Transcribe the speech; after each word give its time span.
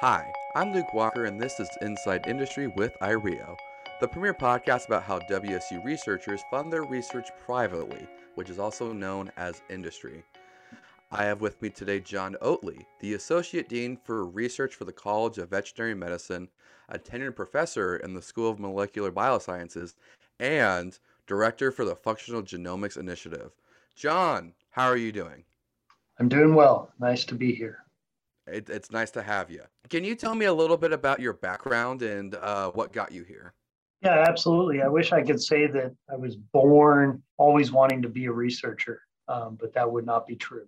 Hi, 0.00 0.30
I'm 0.54 0.74
Luke 0.74 0.92
Walker, 0.92 1.24
and 1.24 1.40
this 1.40 1.58
is 1.58 1.70
Inside 1.80 2.26
Industry 2.26 2.66
with 2.66 2.94
IREO, 3.00 3.56
the 3.98 4.06
premier 4.06 4.34
podcast 4.34 4.88
about 4.88 5.04
how 5.04 5.20
WSU 5.20 5.82
researchers 5.82 6.42
fund 6.50 6.70
their 6.70 6.82
research 6.82 7.30
privately, 7.46 8.06
which 8.34 8.50
is 8.50 8.58
also 8.58 8.92
known 8.92 9.32
as 9.38 9.62
industry. 9.70 10.22
I 11.10 11.24
have 11.24 11.40
with 11.40 11.62
me 11.62 11.70
today 11.70 12.00
John 12.00 12.36
Oatley, 12.42 12.84
the 13.00 13.14
Associate 13.14 13.66
Dean 13.66 13.96
for 13.96 14.26
Research 14.26 14.74
for 14.74 14.84
the 14.84 14.92
College 14.92 15.38
of 15.38 15.48
Veterinary 15.48 15.94
Medicine, 15.94 16.50
a 16.90 16.98
tenured 16.98 17.34
professor 17.34 17.96
in 17.96 18.12
the 18.12 18.20
School 18.20 18.50
of 18.50 18.60
Molecular 18.60 19.10
Biosciences, 19.10 19.94
and 20.38 20.98
Director 21.26 21.72
for 21.72 21.86
the 21.86 21.96
Functional 21.96 22.42
Genomics 22.42 22.98
Initiative. 22.98 23.52
John, 23.94 24.52
how 24.68 24.88
are 24.88 24.98
you 24.98 25.10
doing? 25.10 25.44
I'm 26.20 26.28
doing 26.28 26.54
well. 26.54 26.92
Nice 27.00 27.24
to 27.24 27.34
be 27.34 27.54
here. 27.54 27.85
It, 28.46 28.68
it's 28.68 28.90
nice 28.90 29.10
to 29.12 29.22
have 29.22 29.50
you. 29.50 29.62
Can 29.88 30.04
you 30.04 30.14
tell 30.14 30.34
me 30.34 30.46
a 30.46 30.54
little 30.54 30.76
bit 30.76 30.92
about 30.92 31.20
your 31.20 31.32
background 31.32 32.02
and 32.02 32.34
uh, 32.36 32.70
what 32.70 32.92
got 32.92 33.12
you 33.12 33.24
here? 33.24 33.54
Yeah, 34.02 34.24
absolutely. 34.28 34.82
I 34.82 34.88
wish 34.88 35.12
I 35.12 35.22
could 35.22 35.42
say 35.42 35.66
that 35.66 35.92
I 36.10 36.16
was 36.16 36.36
born 36.36 37.22
always 37.38 37.72
wanting 37.72 38.02
to 38.02 38.08
be 38.08 38.26
a 38.26 38.32
researcher, 38.32 39.00
um, 39.26 39.56
but 39.60 39.72
that 39.74 39.90
would 39.90 40.06
not 40.06 40.26
be 40.26 40.36
true. 40.36 40.66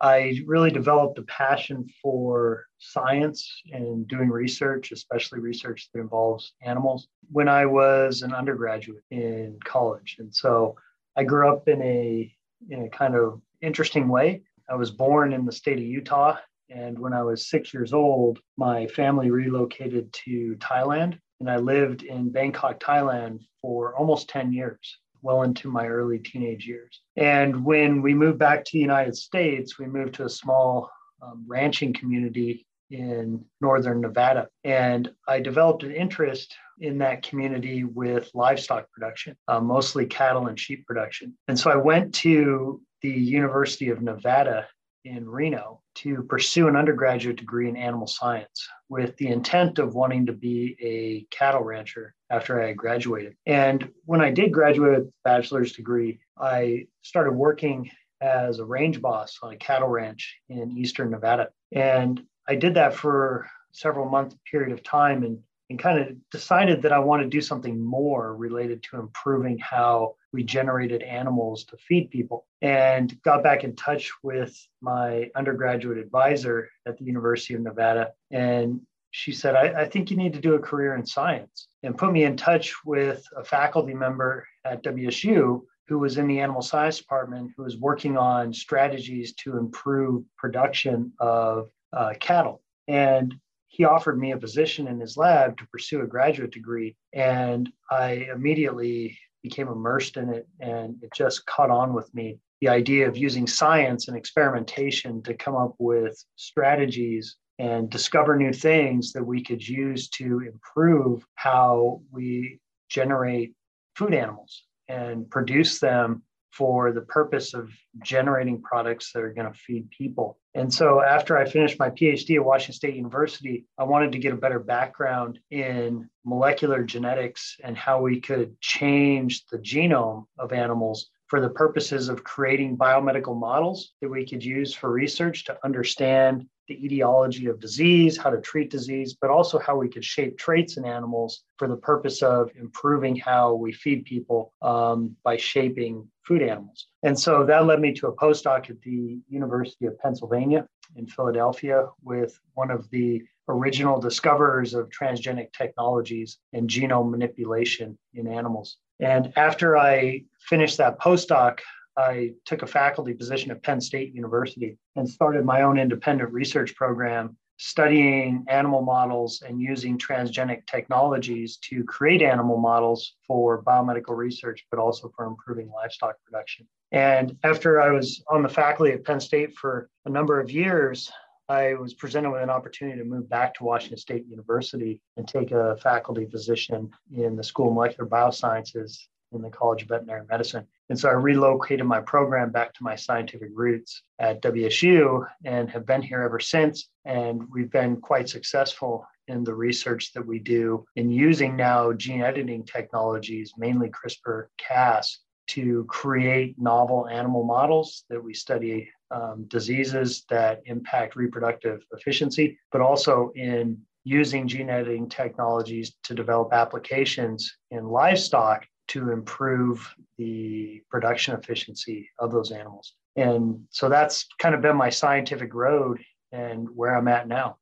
I 0.00 0.40
really 0.46 0.70
developed 0.70 1.18
a 1.18 1.22
passion 1.22 1.86
for 2.02 2.64
science 2.78 3.46
and 3.70 4.08
doing 4.08 4.30
research, 4.30 4.92
especially 4.92 5.40
research 5.40 5.90
that 5.92 6.00
involves 6.00 6.54
animals, 6.62 7.08
when 7.30 7.48
I 7.48 7.66
was 7.66 8.22
an 8.22 8.32
undergraduate 8.32 9.04
in 9.10 9.58
college. 9.62 10.16
And 10.18 10.34
so 10.34 10.74
I 11.16 11.24
grew 11.24 11.52
up 11.52 11.68
in 11.68 11.82
a 11.82 12.34
in 12.70 12.84
a 12.86 12.88
kind 12.88 13.14
of 13.14 13.42
interesting 13.60 14.08
way. 14.08 14.42
I 14.70 14.74
was 14.74 14.90
born 14.90 15.32
in 15.32 15.44
the 15.44 15.52
state 15.52 15.78
of 15.78 15.84
Utah 15.84 16.38
and 16.70 16.98
when 16.98 17.12
I 17.12 17.22
was 17.22 17.48
six 17.48 17.74
years 17.74 17.92
old, 17.92 18.38
my 18.56 18.86
family 18.88 19.30
relocated 19.30 20.12
to 20.24 20.56
Thailand. 20.58 21.18
And 21.40 21.50
I 21.50 21.56
lived 21.56 22.02
in 22.02 22.30
Bangkok, 22.30 22.80
Thailand 22.80 23.40
for 23.60 23.94
almost 23.96 24.28
10 24.28 24.52
years, 24.52 24.98
well 25.22 25.42
into 25.42 25.68
my 25.68 25.86
early 25.86 26.18
teenage 26.18 26.66
years. 26.66 27.00
And 27.16 27.64
when 27.64 28.02
we 28.02 28.14
moved 28.14 28.38
back 28.38 28.64
to 28.64 28.70
the 28.72 28.78
United 28.78 29.16
States, 29.16 29.78
we 29.78 29.86
moved 29.86 30.14
to 30.16 30.26
a 30.26 30.30
small 30.30 30.90
um, 31.22 31.44
ranching 31.46 31.92
community 31.92 32.66
in 32.90 33.44
northern 33.60 34.00
Nevada. 34.00 34.48
And 34.64 35.10
I 35.28 35.40
developed 35.40 35.82
an 35.82 35.92
interest 35.92 36.54
in 36.80 36.98
that 36.98 37.22
community 37.22 37.84
with 37.84 38.30
livestock 38.34 38.90
production, 38.90 39.36
uh, 39.48 39.60
mostly 39.60 40.06
cattle 40.06 40.46
and 40.48 40.58
sheep 40.58 40.86
production. 40.86 41.36
And 41.48 41.58
so 41.58 41.70
I 41.70 41.76
went 41.76 42.14
to 42.16 42.80
the 43.02 43.10
University 43.10 43.90
of 43.90 44.02
Nevada 44.02 44.66
in 45.04 45.28
Reno 45.28 45.80
to 45.96 46.22
pursue 46.24 46.68
an 46.68 46.76
undergraduate 46.76 47.36
degree 47.36 47.68
in 47.68 47.76
animal 47.76 48.06
science 48.06 48.68
with 48.88 49.16
the 49.16 49.28
intent 49.28 49.78
of 49.78 49.94
wanting 49.94 50.26
to 50.26 50.32
be 50.32 50.76
a 50.80 51.34
cattle 51.34 51.62
rancher 51.62 52.14
after 52.30 52.62
I 52.62 52.72
graduated. 52.72 53.34
And 53.46 53.90
when 54.04 54.20
I 54.20 54.30
did 54.30 54.52
graduate 54.52 54.90
with 54.90 55.08
a 55.08 55.12
bachelor's 55.24 55.72
degree, 55.72 56.20
I 56.38 56.86
started 57.02 57.32
working 57.32 57.90
as 58.20 58.58
a 58.58 58.64
range 58.64 59.00
boss 59.00 59.38
on 59.42 59.52
a 59.52 59.56
cattle 59.56 59.88
ranch 59.88 60.36
in 60.48 60.76
eastern 60.76 61.10
Nevada. 61.10 61.48
And 61.72 62.22
I 62.46 62.56
did 62.56 62.74
that 62.74 62.94
for 62.94 63.48
several 63.72 64.08
month 64.08 64.34
period 64.50 64.72
of 64.72 64.82
time 64.82 65.22
and 65.22 65.38
and 65.70 65.78
kind 65.78 66.00
of 66.00 66.30
decided 66.30 66.82
that 66.82 66.92
I 66.92 66.98
want 66.98 67.22
to 67.22 67.28
do 67.28 67.40
something 67.40 67.80
more 67.80 68.34
related 68.34 68.82
to 68.90 68.98
improving 68.98 69.56
how 69.58 70.16
we 70.32 70.42
generated 70.42 71.02
animals 71.02 71.64
to 71.66 71.76
feed 71.76 72.10
people. 72.10 72.44
And 72.60 73.16
got 73.22 73.44
back 73.44 73.62
in 73.62 73.76
touch 73.76 74.10
with 74.24 74.54
my 74.82 75.30
undergraduate 75.36 75.96
advisor 75.96 76.68
at 76.86 76.98
the 76.98 77.04
University 77.04 77.54
of 77.54 77.60
Nevada. 77.60 78.10
And 78.32 78.80
she 79.12 79.32
said, 79.32 79.54
I, 79.54 79.82
I, 79.82 79.88
think 79.88 80.10
you 80.10 80.16
need 80.16 80.34
to 80.34 80.40
do 80.40 80.54
a 80.54 80.58
career 80.58 80.94
in 80.94 81.06
science 81.06 81.68
and 81.82 81.96
put 81.96 82.12
me 82.12 82.24
in 82.24 82.36
touch 82.36 82.74
with 82.84 83.24
a 83.36 83.44
faculty 83.44 83.94
member 83.94 84.46
at 84.64 84.84
WSU 84.84 85.62
who 85.88 85.98
was 85.98 86.18
in 86.18 86.28
the 86.28 86.40
animal 86.40 86.62
science 86.62 86.98
department 86.98 87.50
who 87.56 87.64
was 87.64 87.76
working 87.76 88.16
on 88.16 88.52
strategies 88.52 89.34
to 89.34 89.56
improve 89.56 90.22
production 90.36 91.12
of 91.18 91.70
uh, 91.92 92.12
cattle. 92.20 92.62
And 92.86 93.34
he 93.70 93.84
offered 93.84 94.18
me 94.18 94.32
a 94.32 94.36
position 94.36 94.88
in 94.88 94.98
his 94.98 95.16
lab 95.16 95.56
to 95.56 95.66
pursue 95.68 96.02
a 96.02 96.06
graduate 96.06 96.50
degree. 96.50 96.96
And 97.14 97.70
I 97.90 98.26
immediately 98.34 99.16
became 99.42 99.68
immersed 99.68 100.16
in 100.16 100.28
it 100.28 100.46
and 100.58 100.96
it 101.02 101.10
just 101.14 101.46
caught 101.46 101.70
on 101.70 101.94
with 101.94 102.12
me. 102.12 102.38
The 102.60 102.68
idea 102.68 103.08
of 103.08 103.16
using 103.16 103.46
science 103.46 104.08
and 104.08 104.16
experimentation 104.16 105.22
to 105.22 105.34
come 105.34 105.56
up 105.56 105.76
with 105.78 106.22
strategies 106.36 107.36
and 107.58 107.88
discover 107.88 108.36
new 108.36 108.52
things 108.52 109.12
that 109.12 109.24
we 109.24 109.42
could 109.42 109.66
use 109.66 110.08
to 110.10 110.40
improve 110.40 111.24
how 111.36 112.02
we 112.10 112.58
generate 112.88 113.54
food 113.94 114.14
animals 114.14 114.64
and 114.88 115.30
produce 115.30 115.78
them 115.78 116.22
for 116.50 116.92
the 116.92 117.00
purpose 117.00 117.54
of 117.54 117.70
generating 118.02 118.60
products 118.60 119.12
that 119.12 119.22
are 119.22 119.32
going 119.32 119.50
to 119.50 119.58
feed 119.58 119.90
people. 119.90 120.38
And 120.54 120.72
so 120.72 121.00
after 121.00 121.38
I 121.38 121.48
finished 121.48 121.78
my 121.78 121.90
PhD 121.90 122.36
at 122.36 122.44
Washington 122.44 122.74
State 122.74 122.96
University, 122.96 123.66
I 123.78 123.84
wanted 123.84 124.12
to 124.12 124.18
get 124.18 124.32
a 124.32 124.36
better 124.36 124.58
background 124.58 125.38
in 125.50 126.08
molecular 126.24 126.82
genetics 126.82 127.56
and 127.62 127.76
how 127.76 128.00
we 128.02 128.20
could 128.20 128.60
change 128.60 129.46
the 129.46 129.58
genome 129.58 130.26
of 130.38 130.52
animals 130.52 131.10
for 131.28 131.40
the 131.40 131.48
purposes 131.48 132.08
of 132.08 132.24
creating 132.24 132.76
biomedical 132.76 133.38
models 133.38 133.92
that 134.00 134.10
we 134.10 134.26
could 134.26 134.44
use 134.44 134.74
for 134.74 134.90
research 134.90 135.44
to 135.44 135.56
understand 135.64 136.46
the 136.70 136.86
etiology 136.86 137.46
of 137.46 137.58
disease, 137.58 138.16
how 138.16 138.30
to 138.30 138.40
treat 138.40 138.70
disease, 138.70 139.16
but 139.20 139.28
also 139.28 139.58
how 139.58 139.76
we 139.76 139.88
could 139.88 140.04
shape 140.04 140.38
traits 140.38 140.76
in 140.76 140.84
animals 140.84 141.42
for 141.58 141.66
the 141.66 141.76
purpose 141.76 142.22
of 142.22 142.48
improving 142.56 143.16
how 143.16 143.54
we 143.54 143.72
feed 143.72 144.04
people 144.04 144.54
um, 144.62 145.16
by 145.24 145.36
shaping 145.36 146.06
food 146.22 146.42
animals. 146.42 146.86
And 147.02 147.18
so 147.18 147.44
that 147.44 147.66
led 147.66 147.80
me 147.80 147.92
to 147.94 148.06
a 148.06 148.16
postdoc 148.16 148.70
at 148.70 148.80
the 148.82 149.18
University 149.28 149.86
of 149.86 149.98
Pennsylvania 149.98 150.64
in 150.94 151.08
Philadelphia 151.08 151.88
with 152.04 152.38
one 152.54 152.70
of 152.70 152.88
the 152.90 153.20
original 153.48 154.00
discoverers 154.00 154.72
of 154.72 154.88
transgenic 154.90 155.52
technologies 155.52 156.38
and 156.52 156.70
genome 156.70 157.10
manipulation 157.10 157.98
in 158.14 158.28
animals. 158.28 158.76
And 159.00 159.32
after 159.36 159.76
I 159.76 160.22
finished 160.38 160.78
that 160.78 161.00
postdoc, 161.00 161.58
I 162.00 162.32
took 162.46 162.62
a 162.62 162.66
faculty 162.66 163.12
position 163.12 163.50
at 163.50 163.62
Penn 163.62 163.80
State 163.80 164.14
University 164.14 164.78
and 164.96 165.08
started 165.08 165.44
my 165.44 165.62
own 165.62 165.78
independent 165.78 166.32
research 166.32 166.74
program 166.74 167.36
studying 167.58 168.42
animal 168.48 168.80
models 168.80 169.42
and 169.46 169.60
using 169.60 169.98
transgenic 169.98 170.66
technologies 170.66 171.58
to 171.58 171.84
create 171.84 172.22
animal 172.22 172.56
models 172.56 173.16
for 173.26 173.62
biomedical 173.62 174.16
research, 174.16 174.64
but 174.70 174.80
also 174.80 175.12
for 175.14 175.26
improving 175.26 175.70
livestock 175.70 176.14
production. 176.24 176.66
And 176.90 177.36
after 177.44 177.82
I 177.82 177.90
was 177.90 178.24
on 178.30 178.42
the 178.42 178.48
faculty 178.48 178.92
at 178.92 179.04
Penn 179.04 179.20
State 179.20 179.54
for 179.58 179.90
a 180.06 180.10
number 180.10 180.40
of 180.40 180.50
years, 180.50 181.12
I 181.50 181.74
was 181.74 181.92
presented 181.92 182.30
with 182.30 182.42
an 182.42 182.48
opportunity 182.48 182.98
to 182.98 183.04
move 183.04 183.28
back 183.28 183.52
to 183.54 183.64
Washington 183.64 183.98
State 183.98 184.24
University 184.26 185.02
and 185.18 185.28
take 185.28 185.50
a 185.50 185.76
faculty 185.82 186.24
position 186.24 186.90
in 187.14 187.36
the 187.36 187.44
School 187.44 187.68
of 187.68 187.74
Molecular 187.74 188.08
Biosciences 188.08 188.96
in 189.32 189.42
the 189.42 189.50
College 189.50 189.82
of 189.82 189.88
Veterinary 189.88 190.24
Medicine. 190.30 190.66
And 190.90 190.98
so 190.98 191.08
I 191.08 191.12
relocated 191.12 191.86
my 191.86 192.00
program 192.00 192.50
back 192.50 192.74
to 192.74 192.82
my 192.82 192.96
scientific 192.96 193.50
roots 193.54 194.02
at 194.18 194.42
WSU 194.42 195.24
and 195.44 195.70
have 195.70 195.86
been 195.86 196.02
here 196.02 196.22
ever 196.22 196.40
since. 196.40 196.88
And 197.04 197.44
we've 197.48 197.70
been 197.70 198.00
quite 198.00 198.28
successful 198.28 199.06
in 199.28 199.44
the 199.44 199.54
research 199.54 200.12
that 200.12 200.26
we 200.26 200.40
do 200.40 200.84
in 200.96 201.08
using 201.08 201.54
now 201.54 201.92
gene 201.92 202.22
editing 202.22 202.64
technologies, 202.64 203.52
mainly 203.56 203.88
CRISPR 203.88 204.46
Cas, 204.58 205.20
to 205.50 205.84
create 205.88 206.56
novel 206.58 207.08
animal 207.08 207.44
models 207.44 208.04
that 208.10 208.22
we 208.22 208.34
study 208.34 208.90
um, 209.12 209.44
diseases 209.46 210.24
that 210.28 210.60
impact 210.66 211.14
reproductive 211.14 211.82
efficiency, 211.92 212.58
but 212.72 212.80
also 212.80 213.30
in 213.36 213.78
using 214.02 214.48
gene 214.48 214.70
editing 214.70 215.08
technologies 215.08 215.94
to 216.02 216.14
develop 216.14 216.52
applications 216.52 217.56
in 217.70 217.84
livestock 217.84 218.66
to 218.90 219.12
improve 219.12 219.94
the 220.18 220.82
production 220.90 221.34
efficiency 221.34 222.10
of 222.18 222.32
those 222.32 222.50
animals. 222.50 222.94
And 223.16 223.64
so 223.70 223.88
that's 223.88 224.26
kind 224.38 224.54
of 224.54 224.62
been 224.62 224.76
my 224.76 224.90
scientific 224.90 225.54
road 225.54 226.00
and 226.32 226.68
where 226.74 226.96
I'm 226.96 227.08
at 227.08 227.28
now. 227.28 227.56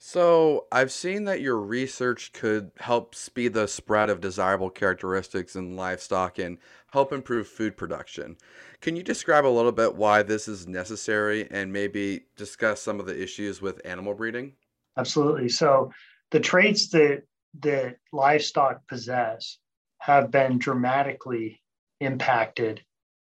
So, 0.00 0.66
I've 0.70 0.92
seen 0.92 1.24
that 1.24 1.40
your 1.40 1.58
research 1.58 2.32
could 2.32 2.70
help 2.76 3.16
speed 3.16 3.52
the 3.52 3.66
spread 3.66 4.10
of 4.10 4.20
desirable 4.20 4.70
characteristics 4.70 5.56
in 5.56 5.74
livestock 5.74 6.38
and 6.38 6.58
help 6.92 7.12
improve 7.12 7.48
food 7.48 7.76
production. 7.76 8.36
Can 8.80 8.94
you 8.94 9.02
describe 9.02 9.44
a 9.44 9.48
little 9.48 9.72
bit 9.72 9.96
why 9.96 10.22
this 10.22 10.46
is 10.46 10.68
necessary 10.68 11.48
and 11.50 11.72
maybe 11.72 12.26
discuss 12.36 12.80
some 12.80 13.00
of 13.00 13.06
the 13.06 13.20
issues 13.20 13.60
with 13.60 13.84
animal 13.84 14.14
breeding? 14.14 14.52
Absolutely. 14.96 15.48
So, 15.48 15.90
the 16.30 16.38
traits 16.38 16.90
that 16.90 17.24
that 17.60 17.96
livestock 18.12 18.86
possess 18.86 19.58
have 19.98 20.30
been 20.30 20.58
dramatically 20.58 21.60
impacted 22.00 22.82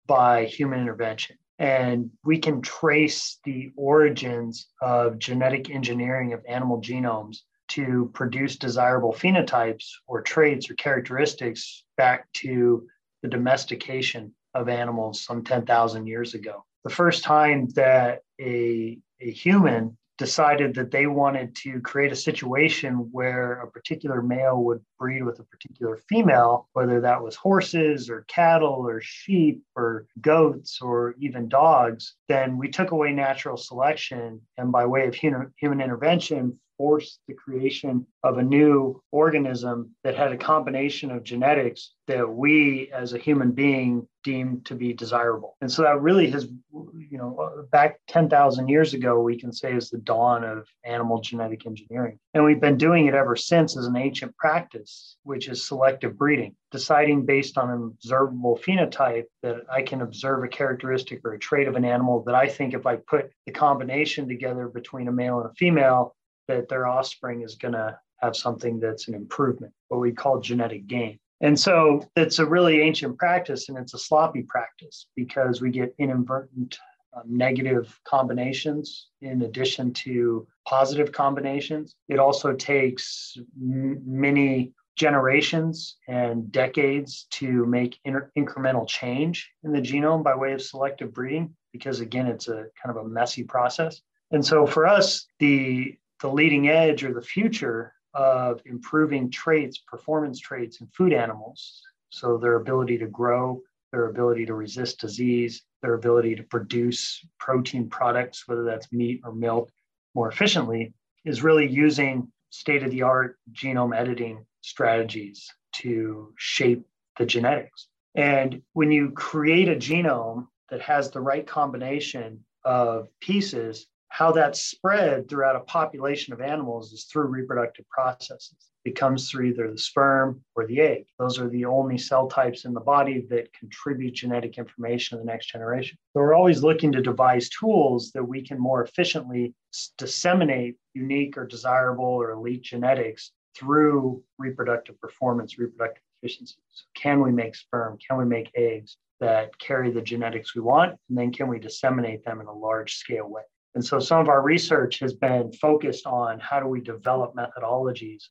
by 0.06 0.44
human 0.44 0.80
intervention. 0.80 1.36
And 1.58 2.10
we 2.24 2.38
can 2.38 2.62
trace 2.62 3.38
the 3.44 3.72
origins 3.76 4.66
of 4.82 5.18
genetic 5.18 5.70
engineering 5.70 6.32
of 6.32 6.44
animal 6.48 6.80
genomes 6.80 7.38
to 7.68 8.10
produce 8.12 8.56
desirable 8.56 9.12
phenotypes 9.12 9.86
or 10.06 10.20
traits 10.20 10.70
or 10.70 10.74
characteristics 10.74 11.84
back 11.96 12.30
to 12.34 12.86
the 13.22 13.28
domestication 13.28 14.34
of 14.54 14.68
animals 14.68 15.24
some 15.24 15.44
10,000 15.44 16.06
years 16.06 16.34
ago. 16.34 16.64
The 16.82 16.90
first 16.90 17.24
time 17.24 17.68
that 17.74 18.20
a, 18.40 18.98
a 19.20 19.30
human 19.30 19.96
decided 20.16 20.74
that 20.74 20.90
they 20.90 21.06
wanted 21.06 21.54
to 21.56 21.80
create 21.80 22.12
a 22.12 22.16
situation 22.16 23.08
where 23.10 23.54
a 23.60 23.70
particular 23.70 24.22
male 24.22 24.62
would 24.62 24.80
breed 24.98 25.22
with 25.22 25.40
a 25.40 25.44
particular 25.44 25.98
female, 26.08 26.68
whether 26.72 27.00
that 27.00 27.22
was 27.22 27.34
horses 27.34 28.08
or 28.08 28.24
cattle 28.28 28.86
or 28.86 29.00
sheep 29.00 29.62
or 29.74 30.06
goats 30.20 30.80
or 30.80 31.14
even 31.18 31.48
dogs, 31.48 32.14
then 32.28 32.56
we 32.56 32.68
took 32.68 32.92
away 32.92 33.12
natural 33.12 33.56
selection. 33.56 34.40
And 34.56 34.70
by 34.70 34.86
way 34.86 35.08
of 35.08 35.14
human, 35.14 35.52
human 35.56 35.80
intervention 35.80 36.58
forced 36.78 37.20
the 37.28 37.34
creation 37.34 38.06
of 38.22 38.38
a 38.38 38.42
new 38.42 39.02
organism 39.10 39.90
that 40.02 40.16
had 40.16 40.32
a 40.32 40.36
combination 40.36 41.10
of 41.10 41.22
genetics 41.22 41.92
that 42.06 42.28
we 42.28 42.90
as 42.92 43.12
a 43.12 43.18
human 43.18 43.52
being 43.52 44.06
deemed 44.22 44.64
to 44.66 44.74
be 44.74 44.92
desirable. 44.92 45.56
And 45.60 45.70
so 45.70 45.82
that 45.82 46.00
really 46.00 46.30
has, 46.30 46.44
you 46.72 47.18
know, 47.18 47.66
back 47.70 48.00
10,000 48.08 48.68
years 48.68 48.94
ago, 48.94 49.20
we 49.20 49.38
can 49.38 49.52
say 49.52 49.74
is 49.74 49.90
the 49.90 49.98
dawn 49.98 50.44
of 50.44 50.66
animal 50.84 51.20
genetic 51.20 51.66
engineering. 51.66 52.18
And 52.32 52.44
we've 52.44 52.60
been 52.60 52.78
doing 52.78 53.06
it 53.06 53.14
ever 53.14 53.36
since 53.36 53.76
as 53.76 53.86
an 53.86 53.96
ancient 53.96 54.36
practice, 54.36 55.16
which 55.22 55.48
is 55.48 55.66
selective 55.66 56.16
breeding, 56.16 56.56
deciding 56.70 57.26
based 57.26 57.58
on 57.58 57.70
an 57.70 57.82
observable 57.94 58.58
phenotype 58.66 59.24
that 59.42 59.58
I 59.70 59.82
can 59.82 60.00
observe 60.00 60.42
a 60.42 60.48
characteristic 60.48 61.20
or 61.24 61.34
a 61.34 61.38
trait 61.38 61.68
of 61.68 61.76
an 61.76 61.84
animal 61.84 62.24
that 62.24 62.34
I 62.34 62.48
think 62.48 62.74
if 62.74 62.86
I 62.86 62.96
put 62.96 63.30
the 63.46 63.52
combination 63.52 64.26
together 64.26 64.68
between 64.68 65.08
a 65.08 65.12
male 65.12 65.40
and 65.40 65.50
a 65.50 65.54
female, 65.54 66.16
that 66.48 66.68
their 66.68 66.86
offspring 66.86 67.42
is 67.42 67.54
going 67.54 67.74
to 67.74 67.98
have 68.18 68.36
something 68.36 68.80
that's 68.80 69.08
an 69.08 69.14
improvement, 69.14 69.72
what 69.88 70.00
we 70.00 70.12
call 70.12 70.40
genetic 70.40 70.86
gain. 70.86 71.18
And 71.40 71.58
so 71.58 72.08
it's 72.16 72.38
a 72.38 72.46
really 72.46 72.80
ancient 72.80 73.18
practice 73.18 73.68
and 73.68 73.76
it's 73.76 73.94
a 73.94 73.98
sloppy 73.98 74.42
practice 74.42 75.06
because 75.14 75.60
we 75.60 75.70
get 75.70 75.94
inadvertent 75.98 76.78
um, 77.14 77.22
negative 77.26 77.98
combinations 78.04 79.08
in 79.20 79.42
addition 79.42 79.92
to 79.92 80.46
positive 80.66 81.12
combinations. 81.12 81.94
It 82.08 82.18
also 82.18 82.54
takes 82.54 83.36
m- 83.60 84.00
many 84.06 84.72
generations 84.96 85.96
and 86.08 86.50
decades 86.52 87.26
to 87.30 87.66
make 87.66 87.98
inter- 88.04 88.30
incremental 88.38 88.88
change 88.88 89.50
in 89.64 89.72
the 89.72 89.80
genome 89.80 90.22
by 90.22 90.34
way 90.34 90.52
of 90.52 90.62
selective 90.62 91.12
breeding 91.12 91.54
because 91.72 92.00
again 92.00 92.26
it's 92.26 92.46
a 92.46 92.66
kind 92.80 92.96
of 92.96 92.96
a 92.96 93.08
messy 93.08 93.42
process 93.42 94.00
and 94.30 94.44
so 94.44 94.64
for 94.64 94.86
us 94.86 95.26
the 95.40 95.96
the 96.24 96.32
leading 96.32 96.70
edge 96.70 97.04
or 97.04 97.12
the 97.12 97.20
future 97.20 97.92
of 98.14 98.62
improving 98.64 99.30
traits, 99.30 99.76
performance 99.76 100.40
traits 100.40 100.80
in 100.80 100.86
food 100.86 101.12
animals. 101.12 101.82
So 102.08 102.38
their 102.38 102.54
ability 102.54 102.96
to 102.96 103.06
grow, 103.08 103.60
their 103.92 104.06
ability 104.06 104.46
to 104.46 104.54
resist 104.54 104.98
disease, 104.98 105.62
their 105.82 105.92
ability 105.92 106.34
to 106.36 106.42
produce 106.42 107.22
protein 107.38 107.90
products, 107.90 108.48
whether 108.48 108.64
that's 108.64 108.90
meat 108.90 109.20
or 109.22 109.34
milk, 109.34 109.68
more 110.14 110.30
efficiently, 110.30 110.94
is 111.26 111.42
really 111.42 111.68
using 111.68 112.32
state 112.48 112.82
of 112.82 112.90
the 112.90 113.02
art 113.02 113.36
genome 113.52 113.94
editing 113.94 114.46
strategies 114.62 115.46
to 115.72 116.32
shape 116.38 116.86
the 117.18 117.26
genetics. 117.26 117.88
And 118.14 118.62
when 118.72 118.90
you 118.90 119.10
create 119.10 119.68
a 119.68 119.76
genome 119.76 120.46
that 120.70 120.80
has 120.80 121.10
the 121.10 121.20
right 121.20 121.46
combination 121.46 122.46
of 122.64 123.08
pieces, 123.20 123.88
how 124.14 124.30
that's 124.30 124.62
spread 124.62 125.28
throughout 125.28 125.56
a 125.56 125.60
population 125.64 126.32
of 126.32 126.40
animals 126.40 126.92
is 126.92 127.02
through 127.06 127.24
reproductive 127.24 127.84
processes. 127.88 128.70
It 128.84 128.94
comes 128.94 129.28
through 129.28 129.46
either 129.46 129.68
the 129.68 129.76
sperm 129.76 130.40
or 130.54 130.68
the 130.68 130.80
egg. 130.80 131.06
Those 131.18 131.40
are 131.40 131.48
the 131.48 131.64
only 131.64 131.98
cell 131.98 132.28
types 132.28 132.64
in 132.64 132.74
the 132.74 132.80
body 132.80 133.26
that 133.30 133.52
contribute 133.52 134.14
genetic 134.14 134.56
information 134.56 135.18
to 135.18 135.24
the 135.24 135.26
next 135.26 135.46
generation. 135.46 135.98
So 136.12 136.20
we're 136.20 136.34
always 136.34 136.62
looking 136.62 136.92
to 136.92 137.02
devise 137.02 137.48
tools 137.48 138.12
that 138.12 138.22
we 138.22 138.40
can 138.40 138.56
more 138.56 138.84
efficiently 138.84 139.52
disseminate 139.98 140.76
unique 140.94 141.36
or 141.36 141.44
desirable 141.44 142.04
or 142.04 142.30
elite 142.30 142.62
genetics 142.62 143.32
through 143.58 144.22
reproductive 144.38 145.00
performance, 145.00 145.58
reproductive 145.58 146.04
efficiency. 146.22 146.54
So 146.70 146.84
can 146.94 147.20
we 147.20 147.32
make 147.32 147.56
sperm? 147.56 147.98
Can 148.06 148.18
we 148.18 148.26
make 148.26 148.52
eggs 148.54 148.96
that 149.18 149.58
carry 149.58 149.90
the 149.90 150.02
genetics 150.02 150.54
we 150.54 150.60
want? 150.60 150.92
And 151.08 151.18
then 151.18 151.32
can 151.32 151.48
we 151.48 151.58
disseminate 151.58 152.24
them 152.24 152.40
in 152.40 152.46
a 152.46 152.52
large 152.52 152.94
scale 152.94 153.28
way? 153.28 153.42
And 153.74 153.84
so 153.84 153.98
some 153.98 154.20
of 154.20 154.28
our 154.28 154.42
research 154.42 155.00
has 155.00 155.14
been 155.14 155.52
focused 155.52 156.06
on 156.06 156.38
how 156.38 156.60
do 156.60 156.66
we 156.66 156.80
develop 156.80 157.34
methodologies 157.34 158.24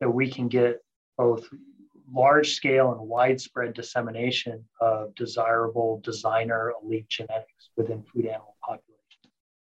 that 0.00 0.10
we 0.10 0.30
can 0.30 0.48
get 0.48 0.76
both 1.16 1.46
large 2.12 2.52
scale 2.52 2.92
and 2.92 3.00
widespread 3.00 3.74
dissemination 3.74 4.64
of 4.80 5.14
desirable 5.14 6.00
designer 6.04 6.72
elite 6.82 7.08
genetics 7.08 7.70
within 7.76 8.02
food 8.02 8.26
animal 8.26 8.56
populations. 8.62 8.92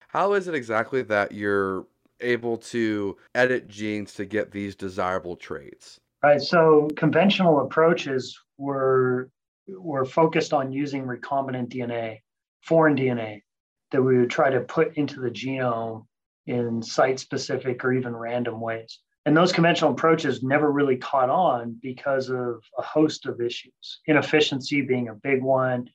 How 0.06 0.35
is 0.35 0.47
it 0.47 0.55
exactly 0.55 1.03
that 1.03 1.32
you're 1.32 1.87
able 2.21 2.56
to 2.56 3.17
edit 3.35 3.69
genes 3.69 4.14
to 4.14 4.25
get 4.25 4.50
these 4.50 4.76
desirable 4.76 5.37
traits? 5.37 6.00
Right. 6.23 6.41
So 6.41 6.88
conventional 6.97 7.61
approaches 7.61 8.38
were 8.56 9.31
were 9.69 10.05
focused 10.05 10.53
on 10.53 10.73
using 10.73 11.05
recombinant 11.05 11.69
DNA, 11.69 12.21
foreign 12.62 12.97
DNA, 12.97 13.43
that 13.90 14.02
we 14.02 14.19
would 14.19 14.31
try 14.31 14.50
to 14.50 14.61
put 14.61 14.96
into 14.96 15.20
the 15.20 15.31
genome 15.31 16.06
in 16.46 16.82
site 16.82 17.20
specific 17.20 17.85
or 17.85 17.93
even 17.93 18.17
random 18.17 18.61
ways. 18.61 18.99
And 19.26 19.37
those 19.37 19.52
conventional 19.52 19.93
approaches 19.93 20.43
never 20.43 20.73
really 20.73 20.96
caught 20.96 21.29
on 21.29 21.79
because 21.82 22.31
of 22.31 22.62
a 22.79 22.82
host 22.82 23.26
of 23.26 23.40
issues, 23.40 24.00
inefficiency 24.06 24.81
being 24.81 25.08
a 25.08 25.14
big 25.14 25.43
one, 25.43 25.90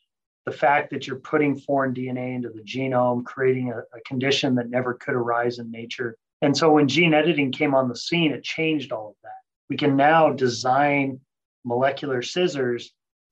the 0.45 0.51
fact 0.51 0.91
that 0.91 1.07
you're 1.07 1.17
putting 1.17 1.57
foreign 1.57 1.93
DNA 1.93 2.35
into 2.35 2.49
the 2.49 2.61
genome, 2.61 3.25
creating 3.25 3.71
a, 3.71 3.79
a, 3.97 4.01
condition 4.05 4.55
that 4.55 4.69
never 4.69 4.93
could 4.93 5.15
arise 5.15 5.57
in 5.57 5.71
nature. 5.71 6.17
And 6.41 6.55
so 6.55 6.73
when 6.73 6.87
gene 6.87 7.13
editing 7.13 7.51
came 7.51 7.73
on 7.73 7.87
the 7.87 7.95
scene, 7.95 8.31
it 8.31 8.43
changed 8.43 8.91
all 8.91 9.09
of 9.09 9.15
that. 9.23 9.31
We 9.69 9.77
can 9.77 9.95
now 9.95 10.31
design 10.31 11.21
molecular 11.65 12.21
scissors 12.21 12.91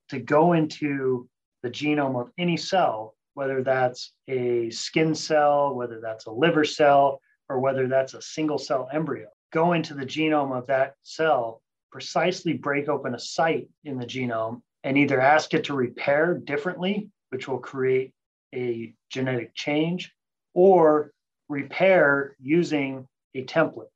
to 0.10 0.19
go 0.19 0.54
into 0.54 1.28
the 1.63 1.69
genome 1.69 2.19
of 2.19 2.31
any 2.38 2.58
cell 2.58 3.16
whether 3.33 3.63
that's 3.63 4.13
a 4.28 4.69
skin 4.69 5.16
cell, 5.16 5.74
whether 5.74 6.00
that's 6.01 6.25
a 6.25 6.32
liver 6.32 6.65
cell, 6.65 7.20
or 7.50 7.60
whether 7.60 7.88
that's 7.88 8.13
a 8.13 8.22
single 8.22 8.58
cell 8.58 8.88
embryo. 8.94 9.27
Go 9.51 9.74
into 9.74 9.94
the 9.94 10.06
genome 10.06 10.58
of 10.58 10.67
that 10.67 10.96
cell, 11.03 11.62
precisely 11.91 12.53
break 12.53 12.88
open 12.88 13.15
a 13.15 13.20
site 13.20 13.67
in 13.84 13.98
the 13.98 14.06
genome, 14.06 14.62
and 14.84 14.98
either 14.98 15.20
ask 15.20 15.53
it 15.53 15.65
to 15.65 15.74
repair 15.74 16.34
differently, 16.36 17.10
which 17.29 17.48
will 17.48 17.60
create 17.60 18.13
a 18.56 18.94
genetic 19.10 19.53
change, 19.53 20.13
or 20.53 21.12
repair 21.50 22.36
using 22.39 23.08
a 23.36 23.44
template. 23.44 23.89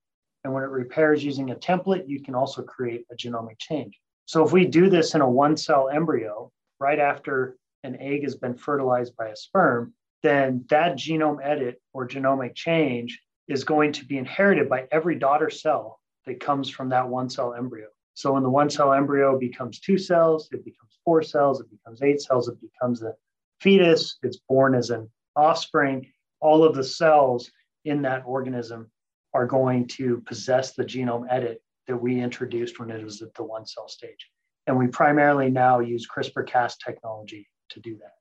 And 0.44 0.54
when 0.54 0.64
it 0.64 0.70
repairs 0.70 1.24
using 1.24 1.52
a 1.52 1.56
template, 1.56 2.08
you 2.08 2.22
can 2.22 2.36
also 2.36 2.62
create 2.62 3.06
a 3.12 3.16
genomic 3.16 3.58
change. 3.58 3.98
So 4.26 4.46
if 4.46 4.52
we 4.52 4.66
do 4.66 4.90
this 4.90 5.16
in 5.16 5.22
a 5.22 5.30
one 5.30 5.58
cell 5.58 5.90
embryo, 5.90 6.52
right 6.80 7.00
after 7.00 7.56
an 7.86 8.02
egg 8.02 8.24
has 8.24 8.36
been 8.36 8.56
fertilized 8.56 9.16
by 9.16 9.28
a 9.28 9.36
sperm, 9.36 9.94
then 10.24 10.66
that 10.70 10.96
genome 10.96 11.40
edit 11.42 11.82
or 11.94 12.08
genomic 12.08 12.56
change 12.56 13.22
is 13.48 13.64
going 13.64 13.94
to 13.94 14.06
be 14.06 14.18
inherited 14.18 14.68
by 14.68 14.88
every 14.92 15.16
daughter 15.16 15.50
cell 15.50 16.00
that 16.26 16.40
comes 16.40 16.70
from 16.70 16.90
that 16.90 17.08
one 17.08 17.30
cell 17.30 17.54
embryo. 17.54 17.88
So 18.16 18.34
when 18.34 18.44
the 18.44 18.50
one 18.50 18.70
cell 18.70 18.94
embryo 18.94 19.38
becomes 19.38 19.80
two 19.80 19.98
cells, 19.98 20.50
it 20.52 20.66
becomes 20.66 20.98
four 21.04 21.22
cells, 21.22 21.60
it 21.62 21.70
becomes 21.70 22.02
eight 22.02 22.22
cells, 22.22 22.48
it 22.48 22.58
becomes 22.60 23.04
a 23.04 23.14
fetus, 23.62 24.18
it's 24.24 24.40
born 24.50 24.74
as 24.74 24.90
an 24.90 25.10
offspring. 25.36 26.08
All 26.40 26.64
of 26.64 26.76
the 26.76 26.84
cells 26.84 27.52
in 27.84 28.02
that 28.02 28.24
organism 28.26 28.90
are 29.34 29.46
going 29.46 29.88
to 29.88 30.22
possess 30.26 30.74
the 30.74 30.84
genome 30.84 31.28
edit 31.30 31.62
that 31.88 31.98
we 31.98 32.20
introduced 32.20 32.80
when 32.80 32.90
it 32.90 33.04
was 33.04 33.22
at 33.22 33.34
the 33.36 33.44
one 33.44 33.66
cell 33.66 33.88
stage. 33.88 34.30
And 34.66 34.78
we 34.78 34.88
primarily 34.88 35.52
now 35.52 35.82
use 35.82 36.08
CRISPR 36.08 36.48
Cas 36.48 36.78
technology 36.78 37.48
to 37.70 37.80
do 37.80 37.98
that. 37.98 38.16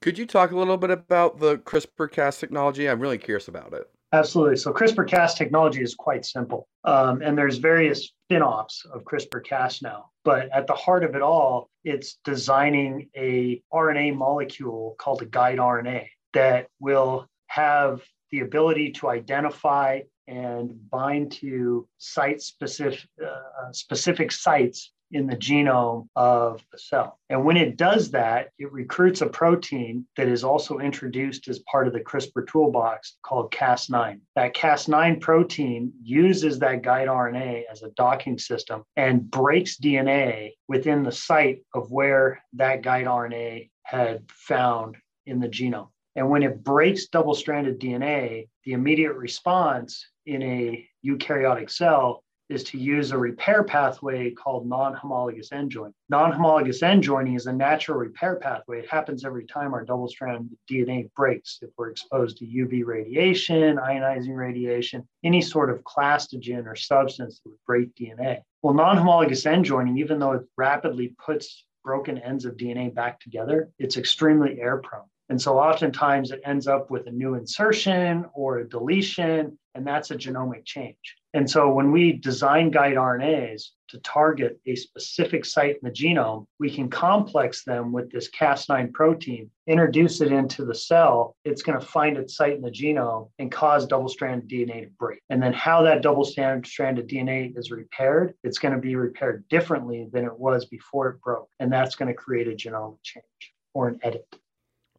Could 0.00 0.18
you 0.18 0.26
talk 0.26 0.50
a 0.50 0.56
little 0.56 0.78
bit 0.78 0.90
about 0.90 1.38
the 1.38 1.58
CRISPR 1.58 2.10
Cas 2.10 2.38
technology? 2.38 2.88
I'm 2.88 3.00
really 3.00 3.18
curious 3.18 3.48
about 3.48 3.74
it. 3.74 3.86
Absolutely. 4.12 4.56
So 4.56 4.72
CRISPR 4.72 5.06
Cas 5.06 5.34
technology 5.34 5.82
is 5.82 5.94
quite 5.94 6.24
simple, 6.24 6.66
um, 6.84 7.22
and 7.22 7.38
there's 7.38 7.58
various 7.58 8.12
spin-offs 8.26 8.84
of 8.92 9.04
CRISPR 9.04 9.44
Cas 9.44 9.82
now. 9.82 10.06
But 10.24 10.48
at 10.52 10.66
the 10.66 10.74
heart 10.74 11.04
of 11.04 11.14
it 11.14 11.22
all, 11.22 11.70
it's 11.84 12.18
designing 12.24 13.08
a 13.16 13.62
RNA 13.72 14.16
molecule 14.16 14.96
called 14.98 15.22
a 15.22 15.26
guide 15.26 15.58
RNA 15.58 16.08
that 16.32 16.66
will 16.80 17.26
have 17.46 18.02
the 18.30 18.40
ability 18.40 18.92
to 18.92 19.08
identify 19.08 20.00
and 20.26 20.90
bind 20.90 21.32
to 21.32 21.86
site 21.98 22.40
specific 22.40 23.00
uh, 23.24 23.72
specific 23.72 24.30
sites 24.32 24.92
in 25.12 25.26
the 25.26 25.36
genome 25.36 26.06
of 26.16 26.64
the 26.72 26.78
cell. 26.78 27.18
And 27.28 27.44
when 27.44 27.56
it 27.56 27.76
does 27.76 28.10
that, 28.12 28.50
it 28.58 28.72
recruits 28.72 29.20
a 29.20 29.26
protein 29.26 30.06
that 30.16 30.28
is 30.28 30.44
also 30.44 30.78
introduced 30.78 31.48
as 31.48 31.60
part 31.60 31.86
of 31.86 31.92
the 31.92 32.00
CRISPR 32.00 32.46
toolbox 32.46 33.16
called 33.22 33.52
Cas9. 33.52 34.20
That 34.36 34.54
Cas9 34.54 35.20
protein 35.20 35.92
uses 36.02 36.58
that 36.58 36.82
guide 36.82 37.08
RNA 37.08 37.64
as 37.70 37.82
a 37.82 37.90
docking 37.90 38.38
system 38.38 38.84
and 38.96 39.30
breaks 39.30 39.78
DNA 39.78 40.52
within 40.68 41.02
the 41.02 41.12
site 41.12 41.62
of 41.74 41.90
where 41.90 42.42
that 42.54 42.82
guide 42.82 43.06
RNA 43.06 43.70
had 43.82 44.24
found 44.30 44.96
in 45.26 45.40
the 45.40 45.48
genome. 45.48 45.88
And 46.16 46.28
when 46.28 46.42
it 46.42 46.62
breaks 46.62 47.06
double 47.06 47.34
stranded 47.34 47.80
DNA, 47.80 48.48
the 48.64 48.72
immediate 48.72 49.14
response 49.14 50.06
in 50.26 50.42
a 50.42 50.86
eukaryotic 51.06 51.70
cell 51.70 52.24
is 52.50 52.64
to 52.64 52.78
use 52.78 53.12
a 53.12 53.18
repair 53.18 53.62
pathway 53.62 54.30
called 54.30 54.66
non-homologous 54.66 55.52
end 55.52 55.70
joining. 55.70 55.94
Non-homologous 56.08 56.82
end 56.82 57.02
joining 57.02 57.34
is 57.34 57.46
a 57.46 57.52
natural 57.52 57.96
repair 57.96 58.36
pathway. 58.36 58.80
It 58.80 58.90
happens 58.90 59.24
every 59.24 59.46
time 59.46 59.72
our 59.72 59.84
double-strand 59.84 60.50
DNA 60.70 61.08
breaks. 61.14 61.60
If 61.62 61.70
we're 61.78 61.90
exposed 61.90 62.38
to 62.38 62.46
UV 62.46 62.84
radiation, 62.84 63.76
ionizing 63.76 64.36
radiation, 64.36 65.08
any 65.24 65.40
sort 65.40 65.70
of 65.70 65.84
clastogen 65.84 66.66
or 66.66 66.74
substance 66.74 67.40
that 67.40 67.50
would 67.50 67.58
break 67.66 67.94
DNA. 67.94 68.40
Well, 68.62 68.74
non-homologous 68.74 69.46
end 69.46 69.64
joining, 69.64 69.98
even 69.98 70.18
though 70.18 70.32
it 70.32 70.42
rapidly 70.56 71.14
puts 71.24 71.64
broken 71.84 72.18
ends 72.18 72.44
of 72.44 72.56
DNA 72.56 72.92
back 72.92 73.20
together, 73.20 73.70
it's 73.78 73.96
extremely 73.96 74.60
air 74.60 74.78
prone. 74.78 75.04
And 75.30 75.40
so 75.40 75.58
oftentimes 75.58 76.32
it 76.32 76.42
ends 76.44 76.66
up 76.66 76.90
with 76.90 77.06
a 77.06 77.12
new 77.12 77.36
insertion 77.36 78.26
or 78.34 78.58
a 78.58 78.68
deletion, 78.68 79.56
and 79.76 79.86
that's 79.86 80.10
a 80.10 80.16
genomic 80.16 80.64
change. 80.64 81.16
And 81.34 81.48
so 81.48 81.72
when 81.72 81.92
we 81.92 82.14
design 82.14 82.72
guide 82.72 82.96
RNAs 82.96 83.62
to 83.90 83.98
target 84.00 84.58
a 84.66 84.74
specific 84.74 85.44
site 85.44 85.76
in 85.76 85.88
the 85.88 85.90
genome, 85.90 86.46
we 86.58 86.68
can 86.68 86.90
complex 86.90 87.62
them 87.62 87.92
with 87.92 88.10
this 88.10 88.28
Cas9 88.30 88.92
protein, 88.92 89.48
introduce 89.68 90.20
it 90.20 90.32
into 90.32 90.64
the 90.64 90.74
cell. 90.74 91.36
It's 91.44 91.62
going 91.62 91.78
to 91.78 91.86
find 91.86 92.16
its 92.16 92.34
site 92.34 92.56
in 92.56 92.62
the 92.62 92.70
genome 92.70 93.30
and 93.38 93.52
cause 93.52 93.86
double 93.86 94.08
stranded 94.08 94.48
DNA 94.50 94.82
to 94.82 94.90
break. 94.98 95.20
And 95.30 95.40
then 95.40 95.52
how 95.52 95.82
that 95.82 96.02
double 96.02 96.24
stranded 96.24 97.08
DNA 97.08 97.56
is 97.56 97.70
repaired, 97.70 98.34
it's 98.42 98.58
going 98.58 98.74
to 98.74 98.80
be 98.80 98.96
repaired 98.96 99.44
differently 99.48 100.08
than 100.12 100.24
it 100.24 100.36
was 100.36 100.64
before 100.64 101.10
it 101.10 101.20
broke. 101.20 101.48
And 101.60 101.72
that's 101.72 101.94
going 101.94 102.08
to 102.08 102.14
create 102.14 102.48
a 102.48 102.50
genomic 102.50 102.98
change 103.04 103.52
or 103.74 103.86
an 103.86 104.00
edit. 104.02 104.26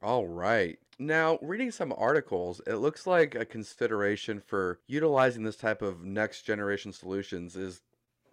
All 0.02 0.28
right. 0.28 0.80
Now, 0.98 1.38
reading 1.44 1.70
some 1.70 1.94
articles, 1.96 2.60
it 2.66 2.76
looks 2.76 3.06
like 3.06 3.36
a 3.36 3.46
consideration 3.46 4.40
for 4.40 4.80
utilizing 4.88 5.44
this 5.44 5.56
type 5.56 5.82
of 5.82 6.04
next 6.04 6.42
generation 6.42 6.92
solutions 6.92 7.56
is 7.56 7.82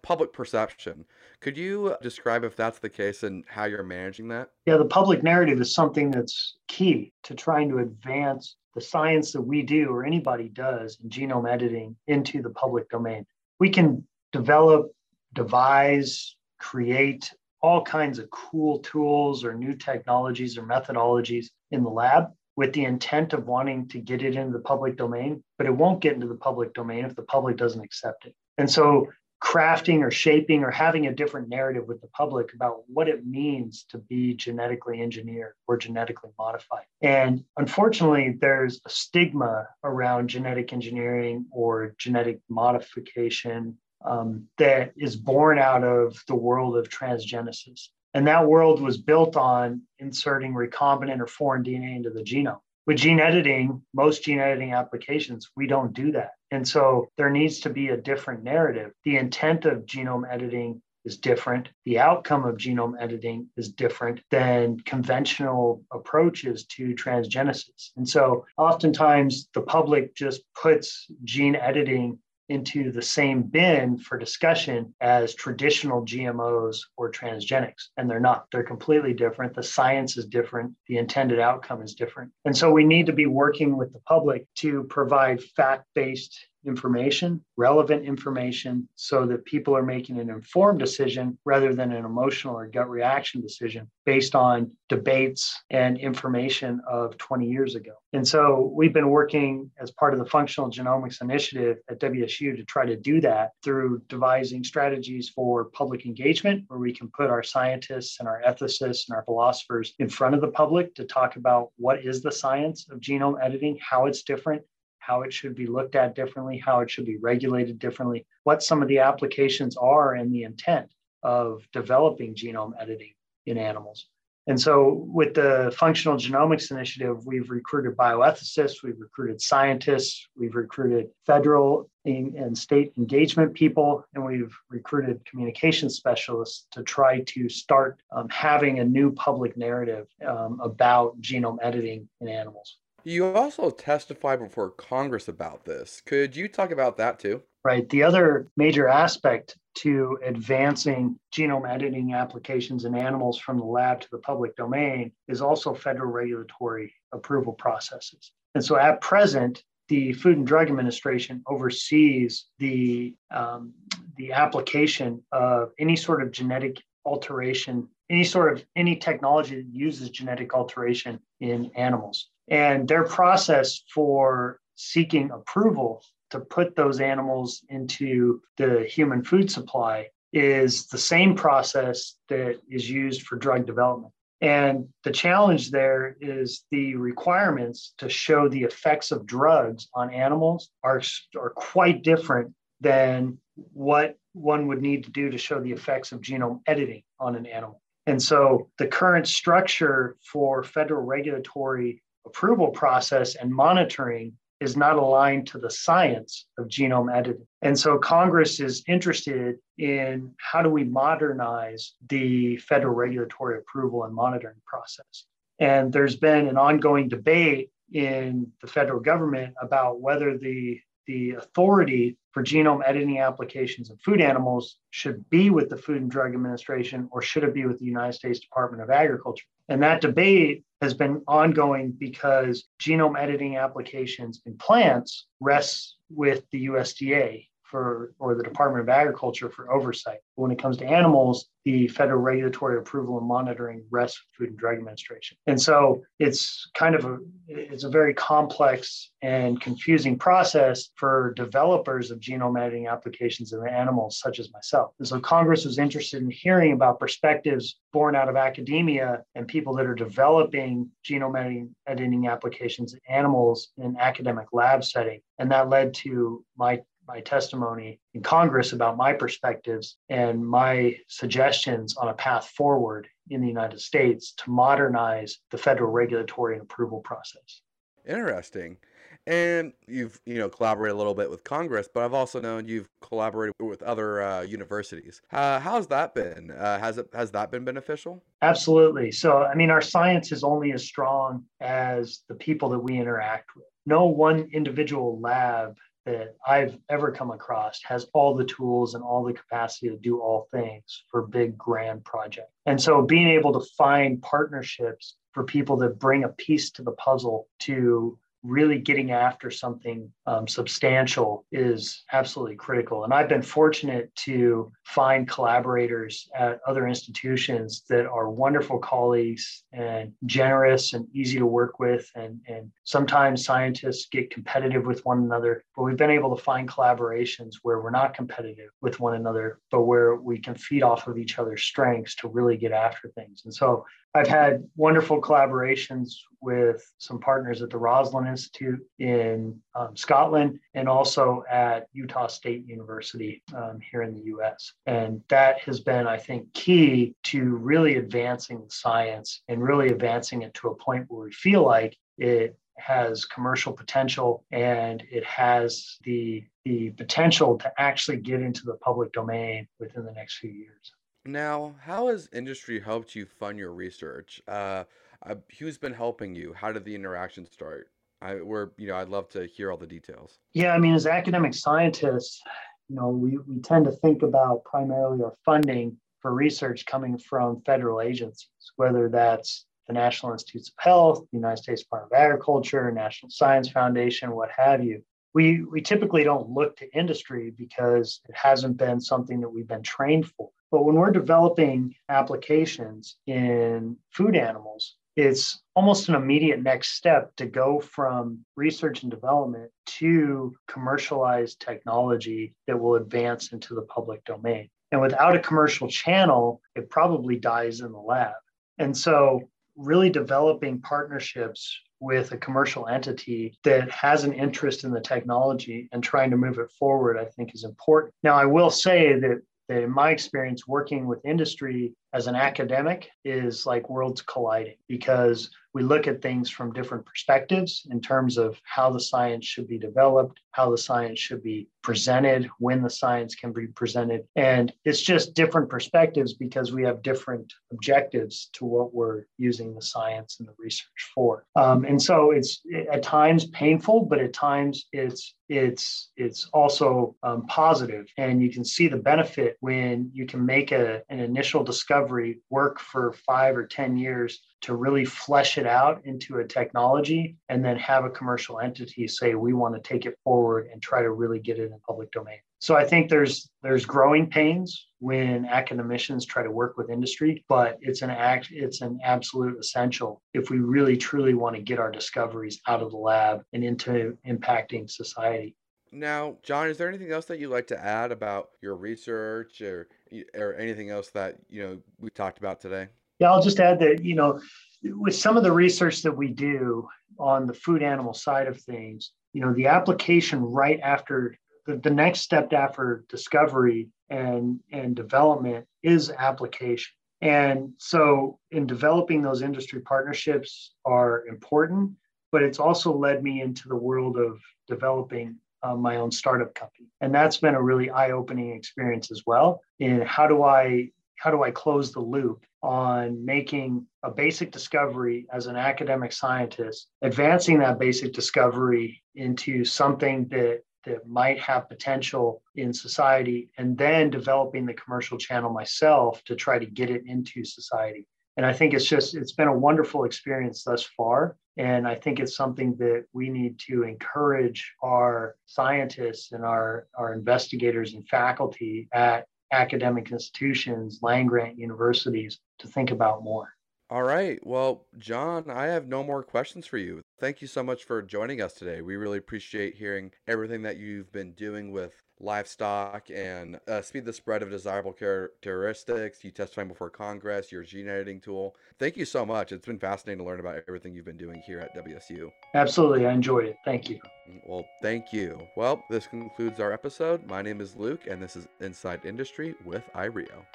public 0.01 0.33
perception. 0.33 1.05
Could 1.41 1.57
you 1.57 1.95
describe 2.01 2.43
if 2.43 2.55
that's 2.55 2.79
the 2.79 2.89
case 2.89 3.21
and 3.21 3.43
how 3.47 3.65
you're 3.65 3.83
managing 3.83 4.29
that? 4.29 4.49
Yeah, 4.65 4.77
the 4.77 4.85
public 4.85 5.21
narrative 5.21 5.61
is 5.61 5.73
something 5.73 6.09
that's 6.09 6.55
key 6.67 7.13
to 7.23 7.35
trying 7.35 7.69
to 7.69 7.79
advance 7.79 8.55
the 8.73 8.81
science 8.81 9.31
that 9.33 9.41
we 9.41 9.61
do 9.61 9.89
or 9.89 10.05
anybody 10.05 10.49
does 10.49 10.97
in 11.03 11.09
genome 11.09 11.49
editing 11.49 11.95
into 12.07 12.41
the 12.41 12.51
public 12.51 12.89
domain. 12.89 13.25
We 13.59 13.69
can 13.69 14.07
develop, 14.31 14.91
devise, 15.33 16.35
create 16.59 17.31
all 17.61 17.83
kinds 17.83 18.19
of 18.19 18.29
cool 18.29 18.79
tools 18.79 19.43
or 19.43 19.53
new 19.53 19.75
technologies 19.75 20.57
or 20.57 20.63
methodologies 20.63 21.47
in 21.71 21.83
the 21.83 21.89
lab 21.89 22.27
with 22.55 22.73
the 22.73 22.85
intent 22.85 23.33
of 23.33 23.47
wanting 23.47 23.87
to 23.87 23.99
get 23.99 24.21
it 24.21 24.35
into 24.35 24.51
the 24.51 24.63
public 24.63 24.97
domain, 24.97 25.43
but 25.57 25.67
it 25.67 25.75
won't 25.75 26.01
get 26.01 26.13
into 26.13 26.27
the 26.27 26.35
public 26.35 26.73
domain 26.73 27.05
if 27.05 27.15
the 27.15 27.23
public 27.23 27.57
doesn't 27.57 27.83
accept 27.83 28.25
it. 28.25 28.35
And 28.57 28.69
so 28.69 29.07
crafting 29.41 30.01
or 30.01 30.11
shaping 30.11 30.63
or 30.63 30.71
having 30.71 31.07
a 31.07 31.13
different 31.13 31.47
narrative 31.47 31.87
with 31.87 32.01
the 32.01 32.07
public 32.07 32.53
about 32.53 32.83
what 32.87 33.07
it 33.07 33.25
means 33.25 33.85
to 33.89 33.97
be 33.97 34.33
genetically 34.33 35.01
engineered 35.01 35.53
or 35.67 35.77
genetically 35.77 36.31
modified. 36.37 36.83
And 37.01 37.45
unfortunately, 37.57 38.37
there's 38.39 38.81
a 38.85 38.89
stigma 38.89 39.67
around 39.83 40.27
genetic 40.27 40.73
engineering 40.73 41.45
or 41.51 41.95
genetic 41.97 42.41
modification 42.49 43.77
um, 44.05 44.47
that 44.57 44.93
is 44.97 45.15
born 45.15 45.59
out 45.59 45.83
of 45.83 46.21
the 46.27 46.35
world 46.35 46.77
of 46.77 46.89
transgenesis. 46.89 47.89
And 48.13 48.27
that 48.27 48.47
world 48.47 48.81
was 48.81 48.97
built 48.97 49.35
on 49.35 49.83
inserting 49.99 50.53
recombinant 50.53 51.19
or 51.19 51.27
foreign 51.27 51.63
DNA 51.63 51.95
into 51.95 52.09
the 52.09 52.23
genome. 52.23 52.59
With 52.87 52.97
gene 52.97 53.19
editing, 53.19 53.83
most 53.93 54.23
gene 54.23 54.39
editing 54.39 54.73
applications, 54.73 55.51
we 55.55 55.67
don't 55.67 55.93
do 55.93 56.11
that. 56.13 56.31
And 56.49 56.67
so 56.67 57.07
there 57.17 57.29
needs 57.29 57.59
to 57.59 57.69
be 57.69 57.89
a 57.89 57.97
different 57.97 58.43
narrative. 58.43 58.91
The 59.03 59.17
intent 59.17 59.65
of 59.65 59.85
genome 59.85 60.23
editing 60.27 60.81
is 61.05 61.17
different. 61.17 61.69
The 61.85 61.99
outcome 61.99 62.45
of 62.45 62.57
genome 62.57 62.95
editing 62.99 63.47
is 63.57 63.69
different 63.69 64.21
than 64.31 64.79
conventional 64.79 65.83
approaches 65.91 66.65
to 66.65 66.95
transgenesis. 66.95 67.91
And 67.95 68.09
so 68.09 68.45
oftentimes 68.57 69.49
the 69.53 69.61
public 69.61 70.15
just 70.15 70.41
puts 70.59 71.05
gene 71.23 71.55
editing 71.55 72.19
into 72.49 72.91
the 72.91 73.01
same 73.01 73.43
bin 73.43 73.97
for 73.97 74.17
discussion 74.17 74.93
as 75.01 75.35
traditional 75.35 76.03
GMOs 76.05 76.79
or 76.97 77.11
transgenics. 77.11 77.89
And 77.97 78.09
they're 78.09 78.19
not, 78.19 78.47
they're 78.51 78.63
completely 78.63 79.13
different. 79.13 79.55
The 79.55 79.63
science 79.63 80.17
is 80.17 80.25
different, 80.25 80.73
the 80.87 80.97
intended 80.97 81.39
outcome 81.39 81.81
is 81.81 81.95
different. 81.95 82.31
And 82.45 82.57
so 82.57 82.71
we 82.71 82.83
need 82.83 83.05
to 83.05 83.13
be 83.13 83.27
working 83.27 83.77
with 83.77 83.93
the 83.93 83.99
public 83.99 84.45
to 84.57 84.83
provide 84.85 85.43
fact 85.43 85.85
based 85.93 86.37
information, 86.65 87.43
relevant 87.57 88.05
information, 88.05 88.87
so 88.95 89.25
that 89.25 89.45
people 89.45 89.75
are 89.75 89.83
making 89.83 90.19
an 90.19 90.29
informed 90.29 90.79
decision 90.79 91.37
rather 91.45 91.73
than 91.73 91.91
an 91.91 92.05
emotional 92.05 92.55
or 92.55 92.67
gut 92.67 92.89
reaction 92.89 93.41
decision 93.41 93.89
based 94.05 94.35
on 94.35 94.71
debates 94.89 95.61
and 95.69 95.97
information 95.97 96.81
of 96.87 97.17
20 97.17 97.47
years 97.47 97.75
ago. 97.75 97.91
And 98.13 98.27
so 98.27 98.71
we've 98.73 98.93
been 98.93 99.09
working 99.09 99.69
as 99.79 99.91
part 99.91 100.13
of 100.13 100.19
the 100.19 100.25
Functional 100.25 100.71
Genomics 100.71 101.21
Initiative 101.21 101.77
at 101.89 101.99
WSU 101.99 102.57
to 102.57 102.63
try 102.63 102.85
to 102.85 102.95
do 102.95 103.21
that 103.21 103.51
through 103.63 104.01
devising 104.09 104.63
strategies 104.63 105.29
for 105.29 105.65
public 105.65 106.05
engagement, 106.05 106.65
where 106.67 106.79
we 106.79 106.93
can 106.93 107.09
put 107.15 107.29
our 107.29 107.43
scientists 107.43 108.19
and 108.19 108.27
our 108.27 108.41
ethicists 108.47 109.07
and 109.07 109.15
our 109.15 109.23
philosophers 109.23 109.93
in 109.99 110.09
front 110.09 110.35
of 110.35 110.41
the 110.41 110.47
public 110.47 110.95
to 110.95 111.05
talk 111.05 111.35
about 111.35 111.69
what 111.77 112.03
is 112.03 112.21
the 112.21 112.31
science 112.31 112.87
of 112.89 112.99
genome 112.99 113.35
editing, 113.41 113.77
how 113.79 114.07
it's 114.07 114.23
different, 114.23 114.63
how 115.09 115.23
it 115.23 115.33
should 115.33 115.55
be 115.55 115.65
looked 115.65 115.95
at 115.95 116.13
differently, 116.13 116.61
how 116.63 116.81
it 116.81 116.89
should 116.91 117.05
be 117.05 117.17
regulated 117.17 117.79
differently, 117.79 118.25
what 118.43 118.61
some 118.61 118.81
of 118.81 118.87
the 118.87 118.99
applications 118.99 119.75
are, 119.75 120.13
and 120.13 120.31
the 120.31 120.43
intent 120.43 120.91
of 121.23 121.67
developing 121.73 122.35
genome 122.35 122.73
editing 122.79 123.13
in 123.47 123.57
animals. 123.57 124.07
And 124.47 124.59
so, 124.59 125.05
with 125.07 125.35
the 125.35 125.71
Functional 125.77 126.17
Genomics 126.17 126.71
Initiative, 126.71 127.23
we've 127.25 127.51
recruited 127.51 127.95
bioethicists, 127.95 128.81
we've 128.83 128.99
recruited 128.99 129.39
scientists, 129.39 130.27
we've 130.35 130.55
recruited 130.55 131.09
federal 131.27 131.87
and 132.05 132.57
state 132.57 132.91
engagement 132.97 133.53
people, 133.53 134.03
and 134.15 134.25
we've 134.25 134.55
recruited 134.69 135.23
communication 135.25 135.87
specialists 135.87 136.65
to 136.71 136.81
try 136.81 137.21
to 137.27 137.47
start 137.47 138.01
um, 138.11 138.27
having 138.29 138.79
a 138.79 138.83
new 138.83 139.11
public 139.11 139.55
narrative 139.55 140.07
um, 140.27 140.59
about 140.63 141.19
genome 141.21 141.59
editing 141.61 142.09
in 142.21 142.27
animals. 142.27 142.78
You 143.03 143.25
also 143.25 143.69
testified 143.69 144.39
before 144.39 144.71
Congress 144.71 145.27
about 145.27 145.65
this. 145.65 146.01
Could 146.05 146.35
you 146.35 146.47
talk 146.47 146.71
about 146.71 146.97
that 146.97 147.19
too? 147.19 147.41
Right. 147.63 147.87
The 147.89 148.03
other 148.03 148.47
major 148.55 148.87
aspect 148.87 149.57
to 149.79 150.17
advancing 150.25 151.19
genome 151.33 151.69
editing 151.69 152.13
applications 152.13 152.85
in 152.85 152.95
animals 152.95 153.37
from 153.37 153.57
the 153.57 153.65
lab 153.65 154.01
to 154.01 154.07
the 154.11 154.17
public 154.19 154.55
domain 154.55 155.11
is 155.27 155.41
also 155.41 155.73
federal 155.73 156.11
regulatory 156.11 156.93
approval 157.13 157.53
processes. 157.53 158.31
And 158.55 158.63
so 158.63 158.77
at 158.77 159.01
present, 159.01 159.63
the 159.89 160.13
Food 160.13 160.37
and 160.37 160.47
Drug 160.47 160.69
Administration 160.69 161.43
oversees 161.47 162.45
the, 162.59 163.15
um, 163.31 163.73
the 164.17 164.33
application 164.33 165.23
of 165.31 165.71
any 165.79 165.95
sort 165.95 166.21
of 166.21 166.31
genetic 166.31 166.81
alteration, 167.05 167.87
any 168.09 168.23
sort 168.23 168.53
of 168.53 168.63
any 168.75 168.95
technology 168.95 169.55
that 169.55 169.65
uses 169.71 170.09
genetic 170.09 170.53
alteration 170.53 171.19
in 171.39 171.71
animals. 171.75 172.29
And 172.49 172.87
their 172.87 173.03
process 173.03 173.81
for 173.93 174.59
seeking 174.75 175.31
approval 175.31 176.03
to 176.31 176.39
put 176.39 176.75
those 176.75 176.99
animals 176.99 177.63
into 177.69 178.41
the 178.57 178.85
human 178.89 179.23
food 179.23 179.51
supply 179.51 180.07
is 180.31 180.87
the 180.87 180.97
same 180.97 181.35
process 181.35 182.15
that 182.29 182.59
is 182.69 182.89
used 182.89 183.23
for 183.23 183.35
drug 183.35 183.65
development. 183.65 184.13
And 184.41 184.87
the 185.03 185.11
challenge 185.11 185.69
there 185.71 186.15
is 186.21 186.63
the 186.71 186.95
requirements 186.95 187.93
to 187.97 188.07
show 188.07 188.47
the 188.47 188.63
effects 188.63 189.11
of 189.11 189.25
drugs 189.25 189.89
on 189.93 190.13
animals 190.13 190.69
are, 190.83 191.01
are 191.37 191.49
quite 191.49 192.03
different 192.03 192.53
than 192.79 193.39
what 193.73 194.17
one 194.33 194.67
would 194.67 194.81
need 194.81 195.03
to 195.03 195.11
do 195.11 195.29
to 195.29 195.37
show 195.37 195.59
the 195.59 195.71
effects 195.71 196.11
of 196.13 196.21
genome 196.21 196.61
editing 196.67 197.03
on 197.19 197.35
an 197.35 197.45
animal. 197.45 197.81
And 198.05 198.21
so 198.21 198.69
the 198.77 198.87
current 198.87 199.27
structure 199.27 200.15
for 200.23 200.63
federal 200.63 201.03
regulatory 201.03 202.01
approval 202.25 202.69
process 202.69 203.35
and 203.35 203.51
monitoring 203.51 204.33
is 204.59 204.75
not 204.75 204.97
aligned 204.97 205.47
to 205.47 205.57
the 205.57 205.69
science 205.69 206.45
of 206.57 206.67
genome 206.67 207.15
editing. 207.15 207.47
And 207.61 207.79
so 207.79 207.97
Congress 207.97 208.59
is 208.59 208.83
interested 208.87 209.55
in 209.77 210.33
how 210.37 210.61
do 210.61 210.69
we 210.69 210.83
modernize 210.83 211.93
the 212.09 212.57
federal 212.57 212.93
regulatory 212.93 213.57
approval 213.57 214.03
and 214.03 214.13
monitoring 214.13 214.61
process. 214.65 215.25
And 215.59 215.93
there's 215.93 216.17
been 216.17 216.47
an 216.47 216.57
ongoing 216.57 217.07
debate 217.07 217.69
in 217.93 218.51
the 218.61 218.67
federal 218.67 218.99
government 218.99 219.55
about 219.61 220.01
whether 220.01 220.37
the 220.37 220.79
the 221.09 221.31
authority 221.31 222.15
for 222.33 222.43
genome 222.43 222.83
editing 222.85 223.17
applications 223.17 223.89
in 223.89 223.97
food 223.97 224.21
animals 224.21 224.77
should 224.91 225.27
be 225.31 225.49
with 225.49 225.67
the 225.67 225.75
Food 225.75 226.03
and 226.03 226.11
Drug 226.11 226.35
Administration 226.35 227.09
or 227.11 227.23
should 227.23 227.43
it 227.43 227.51
be 227.51 227.65
with 227.65 227.79
the 227.79 227.85
United 227.85 228.13
States 228.13 228.39
Department 228.39 228.83
of 228.83 228.91
Agriculture? 228.91 229.45
And 229.69 229.81
that 229.81 230.01
debate 230.01 230.65
has 230.83 230.93
been 230.93 231.23
ongoing 231.27 231.93
because 231.97 232.65
genome 232.79 233.17
editing 233.17 233.57
applications 233.57 234.43
in 234.45 234.55
plants 234.57 235.25
rests 235.39 235.97
with 236.11 236.43
the 236.51 236.67
USDA 236.67 237.48
for 237.69 238.13
or 238.19 238.35
the 238.35 238.43
Department 238.43 238.81
of 238.81 238.89
Agriculture 238.89 239.49
for 239.49 239.71
oversight. 239.71 240.19
When 240.35 240.51
it 240.51 240.59
comes 240.59 240.77
to 240.77 240.85
animals, 240.85 241.49
the 241.65 241.87
federal 241.89 242.21
regulatory 242.21 242.77
approval 242.77 243.17
and 243.17 243.27
monitoring 243.27 243.83
rests 243.91 244.19
with 244.19 244.37
Food 244.37 244.49
and 244.51 244.57
Drug 244.57 244.77
Administration. 244.77 245.37
And 245.45 245.61
so 245.61 246.01
it's 246.19 246.69
kind 246.73 246.95
of 246.95 247.05
a 247.05 247.19
it's 247.47 247.83
a 247.83 247.89
very 247.89 248.13
complex 248.13 249.11
and 249.21 249.59
confusing 249.59 250.17
process 250.17 250.89
for 250.95 251.33
developers 251.35 252.11
of 252.11 252.19
genome 252.19 252.59
editing 252.59 252.87
applications 252.87 253.53
in 253.53 253.67
animals 253.67 254.19
such 254.19 254.39
as 254.39 254.51
myself. 254.53 254.93
And 254.99 255.07
so 255.07 255.19
Congress 255.19 255.65
was 255.65 255.79
interested 255.79 256.21
in 256.21 256.31
hearing 256.31 256.73
about 256.73 256.99
perspectives 256.99 257.79
born 257.91 258.15
out 258.15 258.29
of 258.29 258.35
academia 258.35 259.23
and 259.35 259.47
people 259.47 259.75
that 259.75 259.85
are 259.85 259.95
developing 259.95 260.89
genome 261.07 261.39
editing, 261.39 261.75
editing 261.87 262.27
applications 262.27 262.93
in 262.93 262.99
animals 263.09 263.69
in 263.77 263.97
academic 263.97 264.47
lab 264.53 264.83
setting. 264.83 265.21
And 265.39 265.51
that 265.51 265.69
led 265.69 265.93
to 265.95 266.43
my 266.57 266.81
my 267.09 267.19
testimony 267.21 267.99
in 268.13 268.21
Congress 268.21 268.71
about 268.71 268.95
my 268.95 269.13
perspectives 269.13 269.97
and 270.09 270.45
my 270.45 270.95
suggestions 271.07 271.97
on 271.97 272.09
a 272.09 272.13
path 272.13 272.47
forward 272.49 273.07
in 273.31 273.41
the 273.41 273.47
United 273.47 273.81
States 273.81 274.33
to 274.33 274.51
modernize 274.51 275.39
the 275.49 275.57
federal 275.57 275.91
regulatory 275.91 276.53
and 276.53 276.61
approval 276.61 276.99
process. 276.99 277.61
Interesting. 278.07 278.77
And 279.25 279.73
you've 279.87 280.19
you 280.25 280.35
know 280.35 280.49
collaborated 280.49 280.95
a 280.95 280.97
little 280.97 281.13
bit 281.13 281.29
with 281.29 281.43
Congress, 281.43 281.87
but 281.93 282.03
I've 282.03 282.13
also 282.13 282.39
known 282.39 282.67
you've 282.67 282.89
collaborated 283.01 283.53
with 283.59 283.83
other 283.83 284.21
uh, 284.21 284.41
universities. 284.41 285.21
Uh, 285.31 285.59
how's 285.59 285.87
that 285.87 286.15
been? 286.15 286.51
Uh, 286.51 286.79
has 286.79 286.97
it 286.97 287.07
has 287.13 287.31
that 287.31 287.51
been 287.51 287.65
beneficial? 287.65 288.23
Absolutely. 288.41 289.11
So 289.11 289.43
I 289.43 289.55
mean, 289.55 289.69
our 289.69 289.81
science 289.81 290.31
is 290.31 290.43
only 290.43 290.71
as 290.71 290.83
strong 290.85 291.43
as 291.59 292.21
the 292.29 292.35
people 292.35 292.69
that 292.69 292.79
we 292.79 292.97
interact 292.97 293.55
with. 293.55 293.65
No 293.85 294.05
one 294.05 294.49
individual 294.53 295.19
lab 295.19 295.75
that 296.09 296.35
I've 296.47 296.75
ever 296.89 297.11
come 297.11 297.29
across 297.29 297.81
has 297.83 298.07
all 298.13 298.33
the 298.33 298.45
tools 298.45 298.95
and 298.95 299.03
all 299.03 299.23
the 299.23 299.33
capacity 299.33 299.89
to 299.89 299.97
do 299.97 300.19
all 300.19 300.47
things 300.51 301.03
for 301.09 301.27
big 301.27 301.55
grand 301.57 302.03
projects. 302.03 302.51
And 302.65 302.81
so 302.81 303.03
being 303.03 303.29
able 303.29 303.53
to 303.53 303.67
find 303.77 304.21
partnerships 304.21 305.17
for 305.33 305.43
people 305.43 305.77
that 305.77 305.99
bring 305.99 306.23
a 306.23 306.29
piece 306.29 306.71
to 306.71 306.81
the 306.81 306.93
puzzle 306.93 307.47
to 307.59 308.17
really 308.43 308.79
getting 308.79 309.11
after 309.11 309.51
something 309.51 310.11
um, 310.25 310.47
substantial 310.47 311.45
is 311.51 312.03
absolutely 312.11 312.55
critical. 312.55 313.03
And 313.03 313.13
I've 313.13 313.29
been 313.29 313.41
fortunate 313.41 314.13
to 314.17 314.71
find 314.85 315.27
collaborators 315.27 316.29
at 316.35 316.59
other 316.65 316.87
institutions 316.87 317.83
that 317.89 318.05
are 318.05 318.29
wonderful 318.29 318.79
colleagues 318.79 319.63
and 319.73 320.13
generous 320.25 320.93
and 320.93 321.07
easy 321.13 321.37
to 321.37 321.45
work 321.45 321.79
with. 321.79 322.09
And, 322.15 322.39
and 322.47 322.71
sometimes 322.83 323.43
scientists 323.43 324.07
get 324.11 324.31
competitive 324.31 324.85
with 324.85 325.05
one 325.05 325.19
another, 325.19 325.63
but 325.75 325.83
we've 325.83 325.97
been 325.97 326.09
able 326.09 326.35
to 326.35 326.41
find 326.41 326.67
collaborations 326.67 327.55
where 327.63 327.81
we're 327.81 327.89
not 327.89 328.13
competitive 328.13 328.69
with 328.81 328.99
one 328.99 329.15
another, 329.15 329.59
but 329.71 329.81
where 329.81 330.15
we 330.15 330.39
can 330.39 330.55
feed 330.55 330.83
off 330.83 331.07
of 331.07 331.17
each 331.17 331.39
other's 331.39 331.63
strengths 331.63 332.15
to 332.15 332.27
really 332.27 332.57
get 332.57 332.71
after 332.71 333.09
things. 333.09 333.41
And 333.45 333.53
so 333.53 333.85
I've 334.15 334.27
had 334.27 334.67
wonderful 334.75 335.21
collaborations 335.21 336.13
with 336.41 336.83
some 336.97 337.19
partners 337.19 337.61
at 337.61 337.69
the 337.69 337.77
Roslin 337.77 338.25
Institute 338.25 338.79
in 338.97 339.59
um, 339.75 339.95
Scotland 339.95 340.59
and 340.73 340.89
also 340.89 341.43
at 341.49 341.87
Utah 341.93 342.27
State 342.27 342.65
University 342.65 343.43
um, 343.55 343.79
here 343.91 344.01
in 344.01 344.15
the 344.15 344.31
US. 344.35 344.73
And 344.87 345.21
that 345.29 345.59
has 345.61 345.79
been, 345.81 346.07
I 346.07 346.17
think, 346.17 346.51
key 346.53 347.13
to 347.25 347.57
really 347.57 347.97
advancing 347.97 348.63
the 348.63 348.71
science 348.71 349.43
and 349.47 349.61
really 349.61 349.89
advancing 349.89 350.41
it 350.41 350.55
to 350.55 350.69
a 350.69 350.75
point 350.75 351.05
where 351.07 351.25
we 351.25 351.31
feel 351.31 351.63
like 351.63 351.95
it 352.17 352.57
has 352.79 353.25
commercial 353.25 353.73
potential 353.73 354.45
and 354.51 355.03
it 355.11 355.25
has 355.25 355.97
the 356.03 356.43
the 356.65 356.91
potential 356.91 357.57
to 357.57 357.71
actually 357.77 358.17
get 358.17 358.41
into 358.41 358.63
the 358.63 358.75
public 358.75 359.11
domain 359.11 359.67
within 359.79 360.05
the 360.05 360.11
next 360.11 360.37
few 360.37 360.51
years. 360.51 360.93
Now, 361.31 361.75
how 361.81 362.07
has 362.07 362.27
industry 362.33 362.79
helped 362.79 363.13
you 363.13 363.25
fund 363.25 363.59
your 363.59 363.71
research? 363.71 364.41
Uh, 364.47 364.85
uh, 365.25 365.35
who's 365.59 365.77
been 365.77 365.93
helping 365.93 366.33
you? 366.33 366.53
How 366.53 366.71
did 366.71 366.85
the 366.85 366.95
interaction 366.95 367.45
start? 367.45 367.89
I, 368.21 368.35
we're, 368.35 368.69
you 368.77 368.87
know, 368.87 368.95
I'd 368.95 369.09
love 369.09 369.29
to 369.29 369.45
hear 369.45 369.71
all 369.71 369.77
the 369.77 369.87
details. 369.87 370.39
Yeah, 370.53 370.73
I 370.73 370.79
mean, 370.79 370.93
as 370.93 371.05
academic 371.05 371.53
scientists, 371.53 372.41
you 372.87 372.95
know, 372.95 373.09
we, 373.09 373.37
we 373.37 373.59
tend 373.61 373.85
to 373.85 373.91
think 373.91 374.23
about 374.23 374.63
primarily 374.65 375.23
our 375.23 375.35
funding 375.45 375.97
for 376.19 376.33
research 376.33 376.85
coming 376.85 377.17
from 377.17 377.61
federal 377.61 378.01
agencies, 378.01 378.49
whether 378.75 379.07
that's 379.07 379.65
the 379.87 379.93
National 379.93 380.33
Institutes 380.33 380.69
of 380.69 380.83
Health, 380.83 381.19
the 381.31 381.37
United 381.37 381.61
States 381.61 381.83
Department 381.83 382.11
of 382.13 382.19
Agriculture, 382.19 382.91
National 382.91 383.29
Science 383.29 383.69
Foundation, 383.69 384.31
what 384.31 384.49
have 384.57 384.83
you 384.83 385.03
we 385.33 385.61
we 385.63 385.79
typically 385.79 386.23
don't 386.23 386.49
look 386.49 386.75
to 386.77 386.97
industry 386.97 387.53
because 387.55 388.21
it 388.27 388.35
hasn't 388.35 388.77
been 388.77 388.99
something 388.99 389.39
that 389.41 389.49
we've 389.49 389.67
been 389.67 389.83
trained 389.83 390.25
for. 390.25 390.49
But 390.71 390.85
when 390.85 390.95
we're 390.95 391.11
developing 391.11 391.95
applications 392.09 393.17
in 393.25 393.97
food 394.11 394.35
animals, 394.35 394.95
it's 395.15 395.61
almost 395.75 396.07
an 396.07 396.15
immediate 396.15 396.61
next 396.61 396.91
step 396.93 397.35
to 397.35 397.45
go 397.45 397.79
from 397.79 398.45
research 398.55 399.01
and 399.01 399.11
development 399.11 399.71
to 399.85 400.55
commercialized 400.67 401.59
technology 401.59 402.53
that 402.67 402.79
will 402.79 402.95
advance 402.95 403.51
into 403.51 403.73
the 403.73 403.81
public 403.81 404.23
domain. 404.23 404.69
And 404.91 405.01
without 405.01 405.35
a 405.35 405.39
commercial 405.39 405.87
channel, 405.87 406.61
it 406.75 406.89
probably 406.89 407.35
dies 407.35 407.81
in 407.81 407.91
the 407.91 407.99
lab. 407.99 408.35
And 408.77 408.95
so, 408.95 409.49
really 409.75 410.09
developing 410.09 410.81
partnerships 410.81 411.77
with 411.99 412.31
a 412.31 412.37
commercial 412.37 412.87
entity 412.87 413.57
that 413.63 413.89
has 413.91 414.23
an 414.23 414.33
interest 414.33 414.83
in 414.83 414.91
the 414.91 415.01
technology 415.01 415.89
and 415.91 416.03
trying 416.03 416.31
to 416.31 416.37
move 416.37 416.57
it 416.59 416.71
forward, 416.71 417.17
I 417.17 417.25
think 417.25 417.53
is 417.53 417.63
important. 417.63 418.13
Now, 418.23 418.35
I 418.35 418.45
will 418.45 418.69
say 418.69 419.19
that, 419.19 419.41
in 419.69 419.91
my 419.91 420.11
experience 420.11 420.67
working 420.67 421.05
with 421.05 421.19
industry 421.25 421.93
as 422.13 422.27
an 422.27 422.35
academic 422.35 423.09
is 423.23 423.65
like 423.65 423.89
worlds 423.89 424.21
colliding 424.21 424.75
because 424.87 425.49
we 425.73 425.83
look 425.83 426.07
at 426.07 426.21
things 426.21 426.49
from 426.49 426.73
different 426.73 427.05
perspectives 427.05 427.85
in 427.91 428.01
terms 428.01 428.37
of 428.37 428.59
how 428.63 428.89
the 428.89 428.99
science 428.99 429.45
should 429.45 429.67
be 429.67 429.77
developed, 429.77 430.39
how 430.51 430.71
the 430.71 430.77
science 430.77 431.19
should 431.19 431.43
be 431.43 431.67
presented, 431.83 432.49
when 432.57 432.81
the 432.81 432.89
science 432.89 433.35
can 433.35 433.53
be 433.53 433.67
presented. 433.67 434.23
And 434.35 434.73
it's 434.83 435.01
just 435.01 435.35
different 435.35 435.69
perspectives 435.69 436.33
because 436.33 436.71
we 436.71 436.83
have 436.83 437.03
different 437.03 437.53
objectives 437.71 438.49
to 438.53 438.65
what 438.65 438.93
we're 438.93 439.25
using 439.37 439.75
the 439.75 439.81
science 439.81 440.37
and 440.39 440.47
the 440.47 440.55
research 440.57 441.11
for. 441.13 441.45
Um, 441.55 441.85
and 441.85 442.01
so 442.01 442.31
it's 442.31 442.61
at 442.91 443.03
times 443.03 443.45
painful, 443.47 444.05
but 444.05 444.19
at 444.19 444.33
times 444.33 444.85
it's 444.91 445.35
it's 445.49 446.11
it's 446.15 446.47
also 446.53 447.15
um, 447.23 447.45
positive 447.47 448.05
and 448.17 448.39
you 448.39 448.51
can 448.51 448.63
see 448.63 448.87
the 448.87 448.95
benefit 448.95 449.57
when 449.61 450.11
you 450.13 450.27
can 450.27 450.45
make 450.45 450.71
a, 450.71 451.01
an 451.09 451.19
initial 451.19 451.63
discovery 451.99 452.39
work 452.49 452.79
for 452.79 453.13
five 453.13 453.57
or 453.57 453.65
ten 453.65 453.97
years 453.97 454.39
to 454.61 454.75
really 454.75 455.05
flesh 455.05 455.57
it 455.57 455.65
out 455.65 456.01
into 456.05 456.39
a 456.39 456.45
technology 456.45 457.37
and 457.47 457.63
then 457.63 457.77
have 457.77 458.05
a 458.05 458.09
commercial 458.09 458.59
entity 458.59 459.07
say 459.07 459.35
we 459.35 459.53
want 459.53 459.73
to 459.73 459.81
take 459.81 460.05
it 460.05 460.17
forward 460.23 460.67
and 460.71 460.81
try 460.81 461.01
to 461.01 461.11
really 461.11 461.39
get 461.39 461.59
it 461.59 461.71
in 461.71 461.79
public 461.87 462.11
domain. 462.11 462.39
So 462.59 462.75
i 462.75 462.85
think 462.85 463.09
there's 463.09 463.49
there's 463.63 463.85
growing 463.85 464.29
pains 464.29 464.87
when 464.99 465.45
academicians 465.45 466.25
try 466.25 466.43
to 466.43 466.51
work 466.51 466.77
with 466.77 466.89
industry 466.89 467.45
but 467.47 467.77
it's 467.81 468.01
an 468.01 468.09
act 468.09 468.49
it's 468.51 468.81
an 468.81 468.99
absolute 469.01 469.57
essential 469.57 470.21
if 470.33 470.49
we 470.49 470.59
really 470.59 470.97
truly 470.97 471.33
want 471.33 471.55
to 471.55 471.61
get 471.61 471.79
our 471.79 471.91
discoveries 471.91 472.59
out 472.67 472.81
of 472.81 472.91
the 472.91 472.97
lab 472.97 473.41
and 473.53 473.63
into 473.63 474.17
impacting 474.27 474.89
society 474.89 475.55
now 475.91 476.37
john 476.43 476.67
is 476.67 476.77
there 476.77 476.87
anything 476.87 477.11
else 477.11 477.25
that 477.25 477.39
you'd 477.39 477.49
like 477.49 477.67
to 477.67 477.83
add 477.83 478.11
about 478.11 478.49
your 478.61 478.75
research 478.75 479.61
or 479.61 479.87
or 480.35 480.53
anything 480.55 480.89
else 480.89 481.09
that 481.09 481.37
you 481.49 481.61
know 481.61 481.77
we 481.99 482.09
talked 482.09 482.37
about 482.37 482.59
today 482.59 482.87
yeah, 483.19 483.31
I'll 483.31 483.41
just 483.41 483.59
add 483.59 483.79
that, 483.79 484.03
you 484.03 484.15
know, 484.15 484.39
with 484.81 485.15
some 485.15 485.35
of 485.35 485.43
the 485.43 485.51
research 485.51 486.01
that 486.03 486.15
we 486.15 486.29
do 486.29 486.87
on 487.17 487.45
the 487.45 487.53
food 487.53 487.83
animal 487.83 488.13
side 488.13 488.47
of 488.47 488.59
things, 488.61 489.11
you 489.33 489.41
know, 489.41 489.53
the 489.53 489.67
application 489.67 490.41
right 490.41 490.79
after 490.81 491.37
the, 491.65 491.75
the 491.77 491.89
next 491.89 492.21
step 492.21 492.53
after 492.53 493.03
discovery 493.09 493.89
and, 494.09 494.61
and 494.71 494.95
development 494.95 495.65
is 495.83 496.09
application. 496.11 496.93
And 497.21 497.73
so 497.77 498.39
in 498.51 498.65
developing 498.65 499.21
those 499.21 499.41
industry 499.41 499.81
partnerships 499.81 500.73
are 500.85 501.25
important, 501.27 501.91
but 502.31 502.41
it's 502.41 502.59
also 502.59 502.95
led 502.95 503.21
me 503.21 503.41
into 503.41 503.67
the 503.67 503.75
world 503.75 504.17
of 504.17 504.39
developing 504.69 505.35
uh, 505.63 505.75
my 505.75 505.97
own 505.97 506.11
startup 506.11 506.53
company. 506.55 506.87
And 507.01 507.13
that's 507.13 507.37
been 507.37 507.55
a 507.55 507.61
really 507.61 507.89
eye-opening 507.89 508.51
experience 508.55 509.11
as 509.11 509.23
well. 509.25 509.61
In 509.79 510.01
how 510.01 510.27
do 510.27 510.43
I 510.43 510.91
how 511.17 511.31
do 511.31 511.43
I 511.43 511.51
close 511.51 511.91
the 511.91 511.99
loop 511.99 512.45
on 512.63 513.25
making 513.25 513.85
a 514.03 514.11
basic 514.11 514.51
discovery 514.51 515.27
as 515.33 515.47
an 515.47 515.57
academic 515.57 516.13
scientist, 516.13 516.87
advancing 517.01 517.59
that 517.59 517.77
basic 517.77 518.13
discovery 518.13 519.03
into 519.15 519.65
something 519.65 520.27
that 520.29 520.61
that 520.85 521.07
might 521.07 521.39
have 521.39 521.67
potential 521.67 522.41
in 522.55 522.73
society, 522.73 523.49
and 523.57 523.77
then 523.77 524.09
developing 524.09 524.65
the 524.65 524.73
commercial 524.73 525.17
channel 525.17 525.51
myself 525.51 526.23
to 526.23 526.35
try 526.35 526.57
to 526.57 526.65
get 526.65 526.89
it 526.89 527.03
into 527.05 527.43
society. 527.43 528.07
And 528.37 528.45
I 528.45 528.53
think 528.53 528.73
it's 528.73 528.85
just 528.85 529.15
it's 529.15 529.33
been 529.33 529.49
a 529.49 529.57
wonderful 529.57 530.05
experience 530.05 530.63
thus 530.63 530.83
far. 530.95 531.35
And 531.59 531.85
I 531.85 531.95
think 531.95 532.21
it's 532.21 532.37
something 532.37 532.77
that 532.77 533.03
we 533.11 533.29
need 533.29 533.59
to 533.67 533.83
encourage 533.83 534.73
our 534.81 535.35
scientists 535.45 536.31
and 536.31 536.45
our, 536.45 536.87
our 536.97 537.13
investigators 537.13 537.93
and 537.93 538.07
faculty 538.07 538.87
at 538.93 539.27
academic 539.51 540.09
institutions, 540.09 540.99
land 541.01 541.27
grant 541.27 541.59
universities 541.59 542.39
to 542.59 542.67
think 542.67 542.91
about 542.91 543.25
more. 543.25 543.53
All 543.89 544.03
right. 544.03 544.39
Well, 544.41 544.85
John, 544.99 545.49
I 545.49 545.65
have 545.65 545.87
no 545.87 546.01
more 546.01 546.23
questions 546.23 546.65
for 546.65 546.77
you. 546.77 547.01
Thank 547.19 547.41
you 547.41 547.47
so 547.47 547.61
much 547.61 547.83
for 547.83 548.01
joining 548.01 548.41
us 548.41 548.53
today. 548.53 548.81
We 548.81 548.95
really 548.95 549.17
appreciate 549.17 549.75
hearing 549.75 550.11
everything 550.27 550.61
that 550.61 550.77
you've 550.77 551.11
been 551.11 551.33
doing 551.33 551.71
with 551.71 551.93
livestock 552.19 553.09
and 553.13 553.59
uh, 553.67 553.81
speed 553.81 554.05
the 554.05 554.13
spread 554.13 554.41
of 554.41 554.49
desirable 554.49 554.93
characteristics. 554.93 556.23
You 556.23 556.31
testifying 556.31 556.67
before 556.67 556.89
Congress, 556.89 557.51
your 557.51 557.63
gene 557.63 557.87
editing 557.87 558.19
tool. 558.19 558.55
Thank 558.77 558.97
you 558.97 559.05
so 559.05 559.25
much. 559.25 559.51
It's 559.51 559.65
been 559.65 559.79
fascinating 559.79 560.23
to 560.23 560.29
learn 560.29 560.39
about 560.39 560.63
everything 560.67 560.93
you've 560.93 561.05
been 561.05 561.17
doing 561.17 561.41
here 561.45 561.59
at 561.59 561.75
WSU. 561.75 562.31
Absolutely. 562.53 563.05
I 563.05 563.13
enjoyed 563.13 563.45
it. 563.45 563.57
Thank 563.65 563.89
you. 563.89 563.99
Well, 564.45 564.65
thank 564.81 565.11
you. 565.11 565.39
Well, 565.55 565.83
this 565.89 566.07
concludes 566.07 566.59
our 566.59 566.71
episode. 566.71 567.25
My 567.27 567.41
name 567.41 567.61
is 567.61 567.75
Luke, 567.75 568.07
and 568.07 568.21
this 568.21 568.35
is 568.35 568.47
Inside 568.59 569.05
Industry 569.05 569.55
with 569.65 569.83
IREO. 569.93 570.45